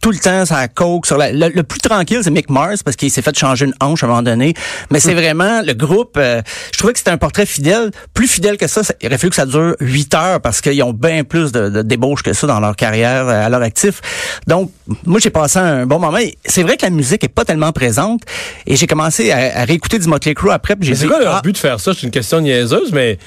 tout 0.00 0.10
le 0.10 0.18
temps 0.18 0.44
sur 0.44 0.56
la 0.56 0.68
coke. 0.68 1.06
Sur 1.06 1.16
la, 1.16 1.32
le, 1.32 1.48
le 1.48 1.62
plus 1.62 1.78
tranquille, 1.80 2.20
c'est 2.22 2.30
Mick 2.30 2.50
Mars 2.50 2.82
parce 2.82 2.96
qu'il 2.96 3.10
s'est 3.10 3.22
fait 3.22 3.36
changer 3.38 3.66
une 3.66 3.74
hanche 3.80 4.02
à 4.02 4.06
un 4.06 4.08
moment 4.10 4.22
donné. 4.22 4.54
Mais 4.90 5.00
c'est 5.00 5.14
vraiment 5.14 5.62
le 5.62 5.72
groupe. 5.72 6.16
euh, 6.16 6.42
je 6.72 6.78
trouvais 6.78 6.92
que 6.92 6.98
c'était 6.98 7.10
un 7.10 7.18
portrait 7.18 7.46
fidèle, 7.46 7.90
plus 8.12 8.28
fidèle 8.28 8.56
que 8.56 8.66
ça. 8.66 8.82
ça- 8.82 8.94
Il 9.00 9.06
aurait 9.08 9.18
fallu 9.18 9.30
que 9.30 9.36
ça 9.36 9.46
dure 9.46 9.74
huit 9.80 10.12
heures 10.14 10.40
parce 10.40 10.60
qu'ils 10.60 10.82
ont 10.82 10.92
bien 10.92 11.24
plus 11.24 11.52
de, 11.52 11.68
de 11.68 11.82
débauches 11.82 12.22
que 12.22 12.32
ça 12.32 12.46
dans 12.46 12.60
leur 12.60 12.76
carrière 12.76 13.28
euh, 13.28 13.46
à 13.46 13.48
leur 13.48 13.62
actif. 13.62 14.00
Donc, 14.46 14.70
moi, 15.06 15.18
j'ai 15.20 15.30
passé 15.30 15.58
un 15.58 15.86
bon 15.86 15.98
moment. 15.98 16.18
C'est 16.44 16.62
vrai 16.62 16.76
que 16.76 16.84
la 16.84 16.90
musique 16.90 17.24
est 17.24 17.28
pas 17.28 17.44
tellement 17.44 17.72
présente 17.72 18.22
et 18.66 18.76
j'ai 18.76 18.86
commencé 18.86 19.30
à, 19.30 19.60
à 19.60 19.64
réécouter 19.64 19.98
du 19.98 20.08
Motley 20.08 20.34
Crue 20.34 20.50
après. 20.50 20.74
c'est 20.94 21.06
quoi 21.06 21.20
leur 21.20 21.36
ah, 21.36 21.40
but 21.42 21.52
de 21.52 21.58
faire 21.58 21.80
ça? 21.80 21.92
C'est 21.94 22.02
une 22.02 22.10
question 22.10 22.40
niaiseuse, 22.40 22.90
mais 22.92 23.18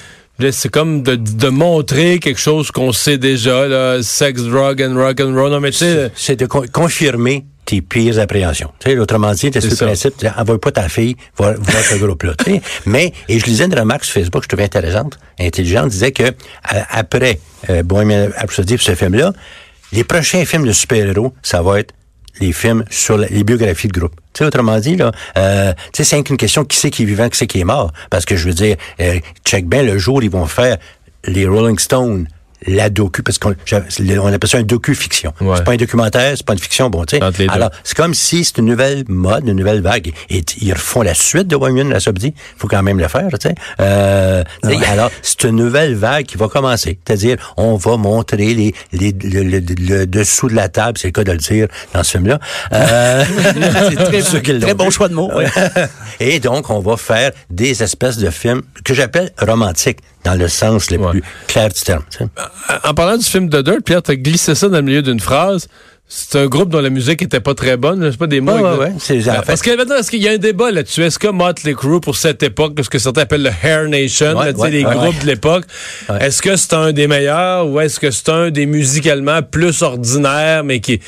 c'est 0.51 0.69
comme 0.69 1.01
de, 1.03 1.15
de 1.15 1.47
montrer 1.49 2.19
quelque 2.19 2.39
chose 2.39 2.71
qu'on 2.71 2.91
sait 2.91 3.17
déjà, 3.17 3.67
là, 3.67 4.01
sex, 4.03 4.43
drug 4.43 4.81
and 4.81 4.95
rock 4.95 5.19
and 5.19 5.33
roll. 5.33 5.51
Non, 5.51 5.59
mais 5.59 5.71
tu 5.71 5.77
sais, 5.79 6.11
C'est 6.15 6.35
de 6.35 6.45
con- 6.45 6.65
confirmer 6.71 7.45
tes 7.65 7.81
pires 7.81 8.17
appréhensions. 8.19 8.71
Tu 8.79 8.91
sais, 8.91 8.97
autrement 8.99 9.31
dit, 9.33 9.49
C'est 9.51 9.59
sur 9.61 9.71
le 9.71 9.91
principe, 9.93 10.13
envoie 10.37 10.59
pas 10.61 10.71
ta 10.71 10.87
fille 10.89 11.15
voir, 11.37 11.55
voir 11.59 11.83
ce 11.83 11.95
groupe-là. 12.03 12.33
Mais, 12.85 13.11
et 13.27 13.39
je 13.39 13.45
lisais 13.45 13.65
une 13.65 13.77
remarque 13.77 14.05
sur 14.05 14.13
Facebook 14.13 14.41
que 14.41 14.45
je 14.45 14.49
trouvais 14.49 14.63
intéressante, 14.63 15.17
intelligente, 15.39 15.89
disait 15.89 16.11
que 16.11 16.23
à- 16.63 16.97
après 16.99 17.39
euh, 17.69 17.83
Bohemian 17.83 18.29
Rhapsody, 18.37 18.77
ce 18.79 18.95
film-là, 18.95 19.33
les 19.91 20.03
prochains 20.03 20.45
films 20.45 20.65
de 20.67 20.71
super-héros, 20.71 21.33
ça 21.41 21.61
va 21.61 21.79
être 21.79 21.93
les 22.39 22.51
films 22.51 22.83
sur 22.89 23.17
les 23.17 23.43
biographies 23.43 23.87
de 23.87 23.99
groupe. 23.99 24.13
Autrement 24.39 24.79
dit, 24.79 24.95
là, 24.95 25.11
euh, 25.37 25.73
c'est 25.93 26.29
une 26.29 26.37
question 26.37 26.63
qui 26.63 26.77
c'est 26.77 26.91
qui 26.91 27.03
est 27.03 27.05
vivant, 27.05 27.27
qui 27.29 27.37
c'est 27.37 27.47
qui 27.47 27.59
est 27.59 27.63
mort? 27.63 27.91
Parce 28.09 28.25
que 28.25 28.35
je 28.35 28.47
veux 28.47 28.53
dire, 28.53 28.75
euh, 28.99 29.19
check 29.45 29.67
bien 29.67 29.83
le 29.83 29.97
jour, 29.97 30.21
ils 30.21 30.29
vont 30.29 30.45
faire 30.45 30.77
les 31.25 31.47
Rolling 31.47 31.79
Stones 31.79 32.27
la 32.65 32.89
docu, 32.89 33.21
parce 33.23 33.37
qu'on 33.37 33.53
on 33.53 34.33
appelle 34.33 34.49
ça 34.49 34.57
un 34.57 34.63
docu-fiction. 34.63 35.31
Ouais. 35.41 35.57
C'est 35.57 35.63
pas 35.63 35.73
un 35.73 35.77
documentaire, 35.77 36.33
c'est 36.35 36.45
pas 36.45 36.53
une 36.53 36.59
fiction, 36.59 36.89
bon, 36.89 37.05
tu 37.05 37.17
sais. 37.17 37.47
Alors, 37.49 37.69
c'est 37.83 37.95
comme 37.95 38.13
si 38.13 38.43
c'est 38.43 38.57
une 38.57 38.65
nouvelle 38.65 39.03
mode, 39.07 39.47
une 39.47 39.53
nouvelle 39.57 39.81
vague. 39.81 40.11
Et 40.29 40.43
ils 40.61 40.73
refont 40.73 41.01
la 41.03 41.13
suite 41.13 41.47
de 41.47 41.55
Bohemian 41.55 41.89
Rhapsody. 41.91 42.27
Il 42.35 42.59
faut 42.59 42.67
quand 42.67 42.81
même 42.81 42.99
le 42.99 43.07
faire, 43.07 43.27
tu 43.39 43.47
sais. 43.47 43.55
Euh, 43.79 44.43
Alors, 44.87 45.11
c'est 45.21 45.43
une 45.43 45.55
nouvelle 45.57 45.93
vague 45.95 46.25
qui 46.25 46.37
va 46.37 46.47
commencer. 46.47 46.99
C'est-à-dire, 47.05 47.37
on 47.57 47.75
va 47.75 47.95
montrer 47.97 48.37
les, 48.37 48.73
les, 48.91 49.11
le, 49.23 49.43
le- 49.43 49.59
le 49.59 50.05
dessous 50.07 50.47
de 50.49 50.55
la 50.55 50.67
table, 50.69 50.97
c'est 50.97 51.09
le 51.09 51.11
cas 51.11 51.23
de 51.23 51.31
le 51.33 51.37
dire 51.37 51.67
dans 51.93 52.03
ce 52.03 52.11
film-là. 52.11 52.39
Euh, 52.73 53.23
C'est 53.89 54.41
très, 54.41 54.59
très 54.59 54.73
bon 54.73 54.89
choix 54.89 55.09
de 55.09 55.13
mots. 55.13 55.31
ouais. 55.35 55.47
Et 56.19 56.39
donc, 56.39 56.69
on 56.69 56.79
va 56.79 56.97
faire 56.97 57.31
des 57.49 57.83
espèces 57.83 58.17
de 58.17 58.29
films 58.29 58.61
que 58.83 58.93
j'appelle 58.93 59.31
romantiques, 59.39 59.99
dans 60.27 60.35
le 60.37 60.47
sens 60.47 60.91
le 60.91 60.97
Ouais. 60.97 61.11
plus 61.11 61.23
clair 61.47 61.69
du 61.69 61.81
terme. 61.81 62.03
En 62.83 62.93
parlant 62.93 63.17
du 63.17 63.23
film 63.25 63.47
de 63.49 63.61
Dirt, 63.61 63.81
Pierre, 63.85 64.01
t'as 64.01 64.15
glissé 64.15 64.55
ça 64.55 64.67
dans 64.67 64.77
le 64.77 64.81
milieu 64.83 65.01
d'une 65.01 65.19
phrase. 65.19 65.67
C'est 66.09 66.37
un 66.39 66.45
groupe 66.47 66.69
dont 66.69 66.79
la 66.79 66.89
musique 66.89 67.21
était 67.21 67.41
pas 67.41 67.53
très 67.53 67.75
bonne. 67.75 68.09
C'est 68.11 68.17
pas 68.17 68.27
des 68.27 68.39
mots. 68.39 68.53
Ouais, 68.53 68.61
ouais, 68.61 68.77
ouais. 68.77 68.91
C'est- 68.97 69.19
en 69.29 69.33
fait- 69.33 69.41
Parce 69.45 69.61
que 69.61 69.75
maintenant, 69.75 69.95
est-ce 69.97 70.09
qu'il 70.09 70.21
y 70.23 70.27
a 70.29 70.31
un 70.31 70.37
débat 70.37 70.71
là-dessus? 70.71 71.03
Est-ce 71.03 71.19
que 71.19 71.27
Motley 71.27 71.73
Crue, 71.73 71.99
pour 71.99 72.15
cette 72.15 72.41
époque, 72.43 72.73
ce 72.81 72.89
que 72.89 72.97
certains 72.97 73.21
appellent 73.23 73.43
le 73.43 73.51
Hair 73.61 73.89
Nation, 73.89 74.37
Ouais, 74.37 74.53
là, 74.53 74.69
les 74.69 74.83
groupes 74.83 75.19
de 75.21 75.25
l'époque, 75.27 75.65
est-ce 76.21 76.41
que 76.41 76.55
c'est 76.55 76.73
un 76.73 76.93
des 76.93 77.07
meilleurs 77.07 77.67
ou 77.67 77.79
est-ce 77.81 77.99
que 77.99 78.09
c'est 78.11 78.29
un 78.29 78.49
des 78.51 78.65
musicalement 78.65 79.41
plus 79.41 79.81
ordinaires, 79.81 80.63
mais 80.63 80.79
qui... 80.79 81.01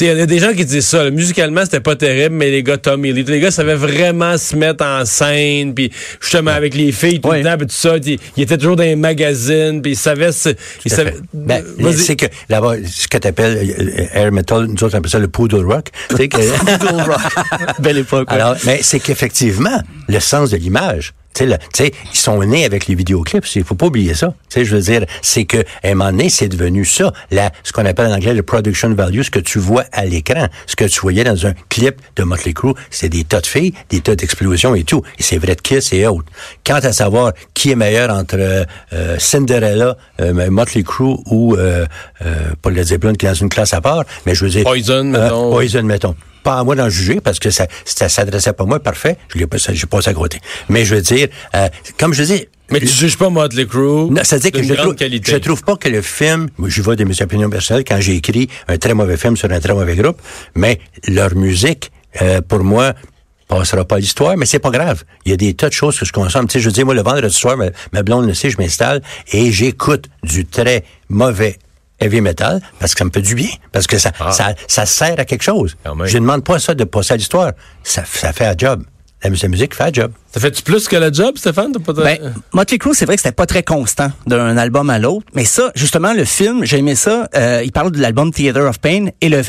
Il 0.00 0.06
y 0.06 0.10
a 0.20 0.26
des 0.26 0.38
gens 0.40 0.52
qui 0.52 0.64
disent 0.64 0.86
ça. 0.86 1.04
là, 1.04 1.10
musicalement, 1.10 1.64
c'était 1.64 1.78
pas 1.80 1.94
terrible, 1.94 2.34
mais 2.34 2.50
les 2.50 2.62
gars, 2.64 2.76
Tommy 2.76 3.12
Lee, 3.12 3.22
les 3.24 3.38
gars 3.38 3.50
savaient 3.52 3.76
vraiment 3.76 4.36
se 4.36 4.56
mettre 4.56 4.84
en 4.84 5.04
scène, 5.04 5.74
puis 5.74 5.92
justement 6.20 6.50
avec 6.50 6.74
les 6.74 6.90
filles 6.90 7.20
tout 7.20 7.28
Ouais. 7.28 7.42
le 7.42 7.44
temps, 7.48 7.56
puis 7.56 7.66
tout 7.68 7.74
ça. 7.74 7.96
Ils 7.98 8.18
ils 8.36 8.42
étaient 8.42 8.56
toujours 8.58 8.74
dans 8.74 8.82
les 8.82 8.96
magazines, 8.96 9.80
puis 9.80 9.92
ils 9.92 9.96
savaient... 9.96 10.32
se- 10.32 10.48
Ils 10.84 10.90
savaient. 10.90 11.14
Ben, 11.32 11.62
Vas-y. 11.78 11.98
c'est 11.98 12.16
que 12.16 12.26
là-bas, 12.48 12.76
ce 12.84 13.06
que 13.06 13.18
tu 13.18 13.28
appelles 13.28 14.08
air 14.12 14.32
metal, 14.32 14.64
nous 14.66 14.72
autres 14.82 14.94
on 14.94 14.98
appelle 14.98 15.10
ça 15.10 15.18
le 15.20 15.28
poodle 15.28 15.64
rock. 15.66 15.86
Tu 16.08 16.16
sais 16.16 16.28
que- 16.28 16.38
Belle 17.82 17.98
époque. 17.98 18.28
ouais. 18.30 18.36
Alors, 18.36 18.56
mais 18.64 18.80
c'est 18.82 18.98
qu'effectivement, 18.98 19.82
le 20.08 20.20
sens 20.20 20.50
de 20.50 20.56
l'image. 20.56 21.12
Tu 21.34 21.44
sais, 21.44 21.46
le- 21.46 21.58
tu 21.58 21.84
sais, 21.84 21.92
ils 22.12 22.16
sont 22.16 22.42
nés 22.44 22.64
avec 22.64 22.86
les 22.86 22.94
vidéoclips. 22.94 23.44
Il 23.56 23.64
faut 23.64 23.74
pas 23.74 23.86
oublier 23.86 24.14
ça. 24.14 24.34
Tu 24.50 24.60
sais, 24.60 24.64
je 24.64 24.76
veux 24.76 24.82
dire, 24.82 25.04
c'est 25.22 25.44
que 25.44 25.58
à 25.82 25.88
un 25.88 25.94
moment 25.94 26.10
donné, 26.10 26.28
c'est 26.28 26.48
devenu 26.48 26.84
ça, 26.84 27.12
la, 27.30 27.50
ce 27.64 27.72
qu'on 27.72 27.86
appelle 27.86 28.06
en 28.06 28.14
anglais 28.14 28.34
le 28.34 28.42
production 28.42 28.92
value, 28.94 29.22
ce 29.22 29.30
que 29.30 29.38
tu 29.38 29.58
vois 29.58 29.84
à 29.92 30.04
l'écran, 30.04 30.46
ce 30.66 30.76
que 30.76 30.84
tu 30.84 31.00
voyais 31.00 31.24
dans 31.24 31.46
un 31.46 31.54
clip 31.68 31.96
de 32.16 32.22
Motley 32.24 32.52
Crue, 32.52 32.74
c'est 32.90 33.08
des 33.08 33.24
tas 33.24 33.40
de 33.40 33.46
filles, 33.46 33.72
des 33.88 34.00
tas 34.00 34.14
d'explosions 34.16 34.74
et 34.74 34.84
tout. 34.84 35.02
Et 35.18 35.22
c'est 35.22 35.38
vrai 35.38 35.54
de 35.54 35.60
Kiss 35.60 35.92
et 35.92 36.06
autres. 36.06 36.26
Quant 36.66 36.76
à 36.82 36.92
savoir 36.92 37.32
qui 37.54 37.70
est 37.70 37.76
meilleur 37.76 38.10
entre 38.14 38.36
euh, 38.38 38.64
euh, 38.92 39.16
Cinderella, 39.18 39.96
euh, 40.20 40.50
Motley 40.50 40.82
Crue 40.82 41.16
ou 41.26 41.54
euh, 41.56 41.86
euh, 42.24 42.34
Paul 42.60 42.74
Led 42.74 42.86
Zeppelin 42.86 43.14
qui 43.14 43.26
est 43.26 43.30
dans 43.30 43.34
une 43.34 43.48
classe 43.48 43.72
à 43.74 43.80
part, 43.80 44.04
mais 44.26 44.34
je 44.34 44.44
veux 44.44 44.50
dire, 44.50 44.64
Poison, 44.64 45.04
mettons. 45.04 45.50
Poison, 45.50 45.82
mettons. 45.82 46.14
Pas 46.42 46.58
à 46.58 46.64
moi 46.64 46.74
d'en 46.74 46.88
juger 46.88 47.20
parce 47.20 47.38
que 47.38 47.50
ça, 47.50 47.66
ça 47.84 48.08
s'adressait 48.08 48.52
pas 48.52 48.64
à 48.64 48.66
moi, 48.66 48.80
parfait. 48.80 49.16
Je 49.32 49.38
l'ai 49.38 49.46
pas, 49.46 49.58
j'ai 49.58 49.86
passé 49.86 50.10
à 50.10 50.14
côté. 50.14 50.40
Mais 50.68 50.84
je 50.84 50.94
veux 50.94 51.02
dire, 51.02 51.28
euh, 51.54 51.68
comme 51.98 52.12
je 52.14 52.22
dis, 52.24 52.46
Mais 52.70 52.80
tu 52.80 52.88
juges 52.88 53.16
pas 53.16 53.28
Motley 53.30 53.66
Crue. 53.66 54.10
non, 54.10 54.20
c'est-à-dire 54.24 54.52
que 54.52 54.62
je 54.62 54.74
trouve, 54.74 54.96
je 54.98 55.36
trouve 55.36 55.62
pas 55.62 55.76
que 55.76 55.88
le 55.88 56.02
film, 56.02 56.48
moi, 56.58 56.68
je 56.68 56.82
vois 56.82 56.96
de 56.96 57.04
mes 57.04 57.20
opinions 57.22 57.50
personnelles 57.50 57.84
quand 57.86 58.00
j'ai 58.00 58.16
écrit 58.16 58.48
un 58.68 58.78
très 58.78 58.94
mauvais 58.94 59.16
film 59.16 59.36
sur 59.36 59.50
un 59.50 59.60
très 59.60 59.74
mauvais 59.74 59.94
groupe, 59.96 60.20
mais 60.54 60.80
leur 61.08 61.34
musique, 61.34 61.92
euh, 62.20 62.40
pour 62.40 62.64
moi, 62.64 62.94
passera 63.46 63.84
pas 63.84 63.96
à 63.96 63.98
l'histoire, 63.98 64.36
mais 64.36 64.46
c'est 64.46 64.58
pas 64.58 64.70
grave. 64.70 65.04
Il 65.24 65.30
y 65.30 65.34
a 65.34 65.36
des 65.36 65.54
tas 65.54 65.68
de 65.68 65.74
choses 65.74 65.98
que 65.98 66.06
je 66.06 66.12
consomme. 66.12 66.46
Tu 66.46 66.54
sais, 66.54 66.60
je 66.60 66.66
veux 66.66 66.72
dire, 66.72 66.86
moi, 66.86 66.94
le 66.94 67.02
vendredi 67.02 67.34
soir, 67.34 67.56
ma, 67.56 67.66
ma 67.92 68.02
blonde 68.02 68.26
le 68.26 68.34
sait, 68.34 68.50
je 68.50 68.56
m'installe 68.56 69.02
et 69.32 69.52
j'écoute 69.52 70.06
du 70.22 70.46
très 70.46 70.84
mauvais 71.08 71.58
heavy 72.02 72.20
metal 72.20 72.60
parce 72.78 72.94
que 72.94 72.98
ça 72.98 73.04
me 73.04 73.10
fait 73.10 73.22
du 73.22 73.34
bien, 73.34 73.50
parce 73.72 73.86
que 73.86 73.98
ça, 73.98 74.12
ça, 74.32 74.54
ça 74.68 74.86
sert 74.86 75.18
à 75.18 75.24
quelque 75.24 75.42
chose. 75.44 75.76
Ah. 75.84 75.92
Je 76.04 76.16
ne 76.18 76.22
demande 76.22 76.44
pas 76.44 76.58
ça 76.58 76.74
de 76.74 76.84
passer 76.84 77.14
à 77.14 77.16
l'histoire. 77.16 77.52
Ça, 77.82 78.02
ça 78.04 78.32
fait 78.32 78.46
un 78.46 78.54
job. 78.56 78.82
La, 79.24 79.30
musique 79.30 79.72
fait 79.76 79.84
un 79.84 79.92
job. 79.92 80.10
Ça 80.34 80.40
fait-tu 80.40 80.62
plus 80.62 80.88
que 80.88 80.96
le 80.96 81.12
job, 81.12 81.36
Stéphane? 81.38 81.72
Pas- 81.74 81.92
Ben, 81.92 82.34
Motley 82.52 82.76
Crue, 82.78 82.92
c'est 82.92 83.04
vrai 83.04 83.14
que 83.14 83.22
c'était 83.22 83.30
pas 83.34 83.46
très 83.46 83.62
constant 83.62 84.10
d'un 84.26 84.56
album 84.56 84.90
à 84.90 84.98
l'autre, 84.98 85.24
mais 85.32 85.44
ça, 85.44 85.70
justement, 85.76 86.12
le 86.12 86.24
film, 86.24 86.64
j'ai 86.64 86.78
aimé 86.78 86.96
ça. 86.96 87.28
euh, 87.36 87.62
il 87.64 87.70
parle 87.70 87.92
de 87.92 88.00
l'album 88.00 88.32
Theater 88.32 88.68
of 88.68 88.80
Pain 88.80 89.10
et 89.20 89.28
le 89.28 89.42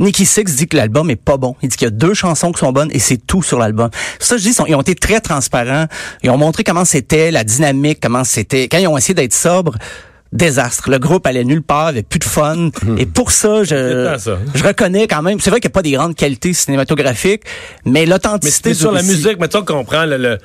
Nicky 0.00 0.26
Six 0.26 0.56
dit 0.56 0.66
que 0.66 0.76
l'album 0.76 1.08
est 1.08 1.14
pas 1.14 1.36
bon. 1.36 1.54
Il 1.62 1.68
dit 1.68 1.76
qu'il 1.76 1.86
y 1.86 1.88
a 1.88 1.92
deux 1.92 2.14
chansons 2.14 2.50
qui 2.50 2.58
sont 2.58 2.72
bonnes 2.72 2.90
et 2.92 2.98
c'est 2.98 3.18
tout 3.18 3.44
sur 3.44 3.60
l'album. 3.60 3.90
Ça, 4.18 4.38
je 4.38 4.42
dis, 4.42 4.56
ils 4.66 4.74
ont 4.74 4.80
été 4.80 4.96
très 4.96 5.20
transparents. 5.20 5.86
Ils 6.24 6.30
ont 6.30 6.36
montré 6.38 6.64
comment 6.64 6.84
c'était 6.84 7.30
la 7.30 7.44
dynamique, 7.44 8.00
comment 8.02 8.24
c'était 8.24 8.64
quand 8.64 8.78
ils 8.78 8.88
ont 8.88 8.98
essayé 8.98 9.14
d'être 9.14 9.34
sobres. 9.34 9.76
Désastre. 10.32 10.90
Le 10.90 10.98
groupe 10.98 11.26
allait 11.26 11.44
nulle 11.44 11.62
part, 11.62 11.86
avait 11.86 12.02
plus 12.02 12.18
de 12.18 12.24
fun. 12.24 12.70
Et 12.98 13.06
pour 13.06 13.30
ça, 13.30 13.60
C'est 13.64 13.76
je, 13.76 14.18
ça. 14.18 14.38
je 14.54 14.62
reconnais 14.64 15.06
quand 15.06 15.22
même. 15.22 15.40
C'est 15.40 15.50
vrai 15.50 15.60
qu'il 15.60 15.68
n'y 15.68 15.72
a 15.72 15.74
pas 15.74 15.82
des 15.82 15.92
grandes 15.92 16.14
qualités 16.14 16.52
cinématographiques, 16.52 17.42
mais 17.84 17.92
Mais 18.00 18.06
l'authenticité 18.06 18.74
c'est 18.74 18.80
sur 18.80 18.92
la 18.92 19.02
musique, 19.02 19.38
mais 19.40 19.48
tu 19.48 19.62
comprends 19.62 20.04
le, 20.04 20.16
le- 20.18 20.38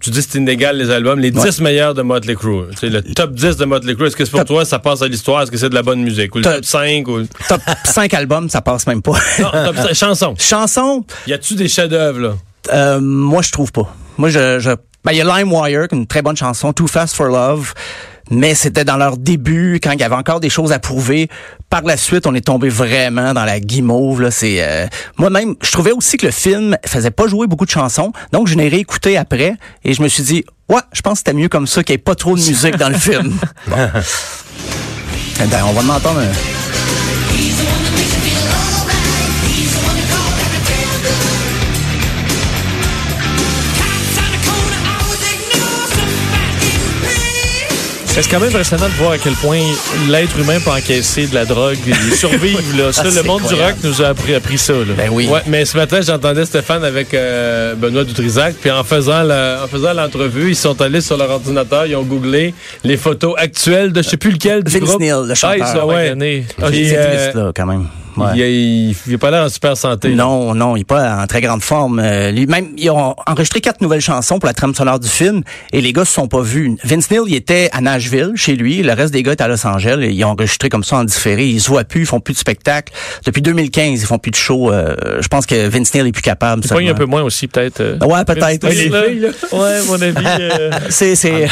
tu 0.00 0.10
dis 0.10 0.18
que 0.18 0.26
c'est 0.32 0.38
inégal 0.38 0.76
les 0.78 0.90
albums, 0.90 1.20
les 1.20 1.30
10 1.30 1.60
meilleurs 1.60 1.94
de 1.94 2.02
Motley 2.02 2.34
Crue. 2.34 2.62
Tu 2.72 2.76
sais, 2.78 2.88
le 2.88 3.02
top 3.02 3.34
10 3.34 3.56
de 3.56 3.64
Motley 3.66 3.94
Crue, 3.94 4.08
est-ce 4.08 4.16
que 4.16 4.24
c'est 4.24 4.32
pour 4.32 4.40
Top- 4.40 4.48
toi, 4.48 4.64
ça 4.64 4.80
passe 4.80 5.00
à 5.02 5.06
l'histoire? 5.06 5.42
Est-ce 5.42 5.50
que 5.52 5.56
c'est 5.56 5.68
de 5.68 5.76
la 5.76 5.82
bonne 5.82 6.02
musique? 6.02 6.34
Ou 6.34 6.38
le 6.38 6.44
Top- 6.44 6.54
top 6.54 6.64
5? 6.64 7.06
Ou... 7.06 7.22
top 7.48 7.60
5 7.84 8.12
albums, 8.14 8.48
ça 8.50 8.62
passe 8.62 8.86
même 8.88 9.00
pas. 9.00 9.12
Non, 9.38 9.50
top 9.66 9.76
5, 9.76 9.94
chanson. 9.94 10.34
Chanson, 10.38 11.04
Y 11.28 11.34
a-tu 11.34 11.54
des 11.54 11.68
chefs-d'œuvre, 11.68 12.18
là? 12.18 12.34
euh, 12.72 13.00
moi 13.00 13.42
je 13.42 13.52
trouve 13.52 13.70
pas. 13.70 13.94
Moi 14.18 14.28
je, 14.30 14.58
je 14.58 14.70
ben 15.04 15.12
il 15.12 15.18
y 15.18 15.20
a 15.20 15.38
LimeWire, 15.38 15.86
qui 15.88 15.94
est 15.94 15.98
une 15.98 16.06
très 16.08 16.22
bonne 16.22 16.36
chanson, 16.36 16.72
Too 16.72 16.86
Fast 16.88 17.14
for 17.14 17.26
Love, 17.26 17.72
mais 18.30 18.54
c'était 18.54 18.84
dans 18.84 18.96
leur 18.96 19.16
début 19.16 19.80
quand 19.82 19.92
il 19.92 20.00
y 20.00 20.04
avait 20.04 20.14
encore 20.14 20.40
des 20.40 20.50
choses 20.50 20.72
à 20.72 20.78
prouver. 20.78 21.28
Par 21.70 21.82
la 21.82 21.96
suite, 21.96 22.26
on 22.26 22.34
est 22.34 22.46
tombé 22.46 22.68
vraiment 22.68 23.32
dans 23.34 23.44
la 23.44 23.60
guimauve 23.60 24.22
là, 24.22 24.30
c'est 24.30 24.62
euh, 24.62 24.86
moi-même, 25.16 25.54
je 25.62 25.70
trouvais 25.70 25.92
aussi 25.92 26.16
que 26.16 26.26
le 26.26 26.32
film 26.32 26.76
faisait 26.86 27.10
pas 27.10 27.26
jouer 27.26 27.46
beaucoup 27.46 27.66
de 27.66 27.70
chansons, 27.70 28.12
donc 28.32 28.46
je 28.48 28.56
l'ai 28.56 28.68
réécouté 28.68 29.16
après 29.16 29.54
et 29.84 29.94
je 29.94 30.02
me 30.02 30.08
suis 30.08 30.22
dit 30.22 30.44
"Ouais, 30.68 30.80
je 30.92 31.00
pense 31.00 31.14
que 31.14 31.18
c'était 31.18 31.32
mieux 31.32 31.48
comme 31.48 31.66
ça 31.66 31.82
qu'il 31.82 31.94
n'y 31.94 32.00
ait 32.00 32.02
pas 32.02 32.14
trop 32.14 32.36
de 32.36 32.42
musique 32.42 32.76
dans 32.76 32.88
le 32.88 32.98
film." 32.98 33.32
Bon. 33.66 33.76
Eh 35.42 35.46
ben, 35.46 35.64
on 35.66 35.72
va 35.72 35.80
en 35.80 35.96
entendre 35.96 36.20
un 36.20 36.61
C'est 48.14 48.28
quand 48.30 48.40
même 48.40 48.50
impressionnant 48.50 48.86
de 48.88 48.92
voir 48.94 49.12
à 49.12 49.18
quel 49.18 49.32
point 49.32 49.58
l'être 50.08 50.38
humain 50.38 50.58
peut 50.62 50.70
encaisser 50.70 51.26
de 51.26 51.34
la 51.34 51.44
drogue 51.46 51.78
et 51.86 52.14
survivre. 52.14 52.60
Là? 52.76 52.92
Ça, 52.92 53.02
Ah, 53.06 53.08
le 53.10 53.22
monde 53.22 53.42
du 53.48 53.54
rock 53.54 53.74
nous 53.82 54.02
a 54.02 54.08
appris, 54.08 54.34
appris 54.34 54.58
ça. 54.58 54.74
Là. 54.74 54.94
Ben 54.96 55.08
oui. 55.10 55.26
Ouais, 55.28 55.40
mais 55.46 55.64
ce 55.64 55.76
matin, 55.76 56.00
j'entendais 56.02 56.44
Stéphane 56.44 56.84
avec 56.84 57.14
euh, 57.14 57.74
Benoît 57.74 58.04
Dutrisac, 58.04 58.54
puis 58.60 58.70
en 58.70 58.84
faisant 58.84 59.22
la- 59.22 59.62
en 59.64 59.66
faisant 59.66 59.94
l'entrevue, 59.94 60.50
ils 60.50 60.56
sont 60.56 60.80
allés 60.82 61.00
sur 61.00 61.16
leur 61.16 61.30
ordinateur, 61.30 61.86
ils 61.86 61.96
ont 61.96 62.02
googlé 62.02 62.54
les 62.84 62.96
photos 62.98 63.34
actuelles 63.38 63.92
de 63.92 64.02
je 64.02 64.08
sais 64.10 64.16
plus 64.18 64.32
lequel 64.32 64.62
du 64.62 64.72
Vince 64.78 64.82
groupe. 64.88 65.00
Neil, 65.00 65.14
le 65.26 65.34
chanteur. 65.34 65.56
Ah, 65.62 65.74
ils 65.74 65.80
sont- 65.80 65.86
ouais. 65.86 66.14
Ah, 66.60 66.64
euh, 66.66 66.68
triste, 66.70 67.34
là, 67.34 67.50
quand 67.56 67.66
même. 67.66 67.86
Ouais. 68.16 68.38
Il, 69.06 69.14
a 69.14 69.18
pas 69.18 69.30
l'air 69.30 69.44
en 69.44 69.48
super 69.48 69.76
santé. 69.76 70.08
là. 70.08 70.14
Non, 70.16 70.54
non, 70.54 70.76
il 70.76 70.80
est 70.80 70.84
pas 70.84 71.16
en 71.22 71.26
très 71.26 71.40
grande 71.40 71.62
forme. 71.62 71.98
Euh, 72.02 72.30
lui, 72.30 72.46
même, 72.46 72.68
ils 72.76 72.90
ont 72.90 73.14
enregistré 73.26 73.60
quatre 73.60 73.80
nouvelles 73.80 74.00
chansons 74.00 74.38
pour 74.38 74.46
la 74.46 74.54
trame 74.54 74.74
sonore 74.74 75.00
du 75.00 75.08
film 75.08 75.42
et 75.72 75.80
les 75.80 75.92
gars 75.92 76.04
se 76.04 76.12
sont 76.12 76.28
pas 76.28 76.42
vus. 76.42 76.76
Vince 76.84 77.10
Neil, 77.10 77.20
il 77.26 77.34
était 77.34 77.68
à 77.72 77.80
Nashville, 77.80 78.32
chez 78.36 78.54
lui. 78.56 78.82
Le 78.82 78.92
reste 78.92 79.12
des 79.12 79.22
gars 79.22 79.32
étaient 79.32 79.44
à 79.44 79.48
Los 79.48 79.66
Angeles. 79.66 79.98
Et 80.02 80.10
ils 80.10 80.24
ont 80.24 80.28
enregistré 80.30 80.68
comme 80.68 80.84
ça 80.84 80.96
en 80.96 81.04
différé. 81.04 81.46
Ils 81.48 81.60
se 81.60 81.68
voient 81.68 81.84
plus, 81.84 82.00
ils 82.02 82.06
font 82.06 82.20
plus 82.20 82.34
de 82.34 82.38
spectacle. 82.38 82.92
Depuis 83.24 83.42
2015, 83.42 84.00
ils 84.02 84.06
font 84.06 84.18
plus 84.18 84.30
de 84.30 84.36
show. 84.36 84.70
Euh, 84.72 84.94
je 85.20 85.28
pense 85.28 85.46
que 85.46 85.68
Vince 85.68 85.92
Neil 85.94 86.08
est 86.08 86.12
plus 86.12 86.22
capable. 86.22 86.62
Il 86.64 86.68
pogne 86.70 86.90
un 86.90 86.94
peu 86.94 87.06
moins 87.06 87.22
aussi, 87.22 87.46
peut-être. 87.48 87.80
euh. 87.80 87.98
Ouais, 88.04 88.24
peut-être. 88.24 88.66
Oui. 88.68 88.74
filles, 88.76 88.90
là. 89.20 89.28
Ouais, 89.52 89.82
mon 89.86 90.00
avis. 90.00 90.14
euh, 90.40 90.70
C'est, 90.88 91.14
c'est. 91.14 91.48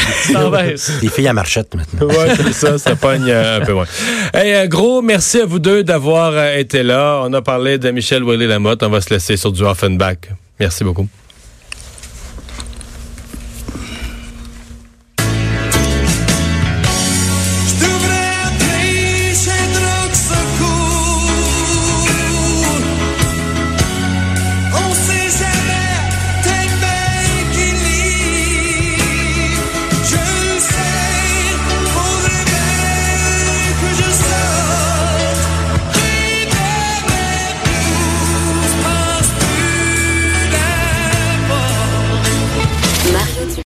Les 1.03 1.09
filles 1.09 1.29
à 1.29 1.33
marchette 1.33 1.75
maintenant. 1.75 2.07
Ouais, 2.09 2.35
c'est 2.37 2.53
ça, 2.53 2.79
ça 2.79 2.97
pogne 2.97 3.25
euh, 3.29 3.59
un 3.61 3.65
peu 3.65 3.73
moins. 3.73 3.87
Hey, 4.35 4.55
un 4.55 4.67
gros 4.67 5.03
merci 5.03 5.41
à 5.41 5.47
vous 5.47 5.59
deux 5.59 5.83
d'avoir 5.85 6.33
été 6.59 6.83
là. 6.83 7.23
On 7.25 7.33
a 7.33 7.43
parlé 7.43 7.79
de 7.79 7.91
Michel 7.91 8.25
Willy 8.25 8.47
Lamotte. 8.47 8.83
On 8.83 8.89
va 8.89 9.01
se 9.01 9.11
laisser 9.11 9.37
sur 9.37 9.53
du 9.53 9.63
Offenbach. 9.63 10.19
Merci 10.59 10.85
beaucoup. 10.85 11.09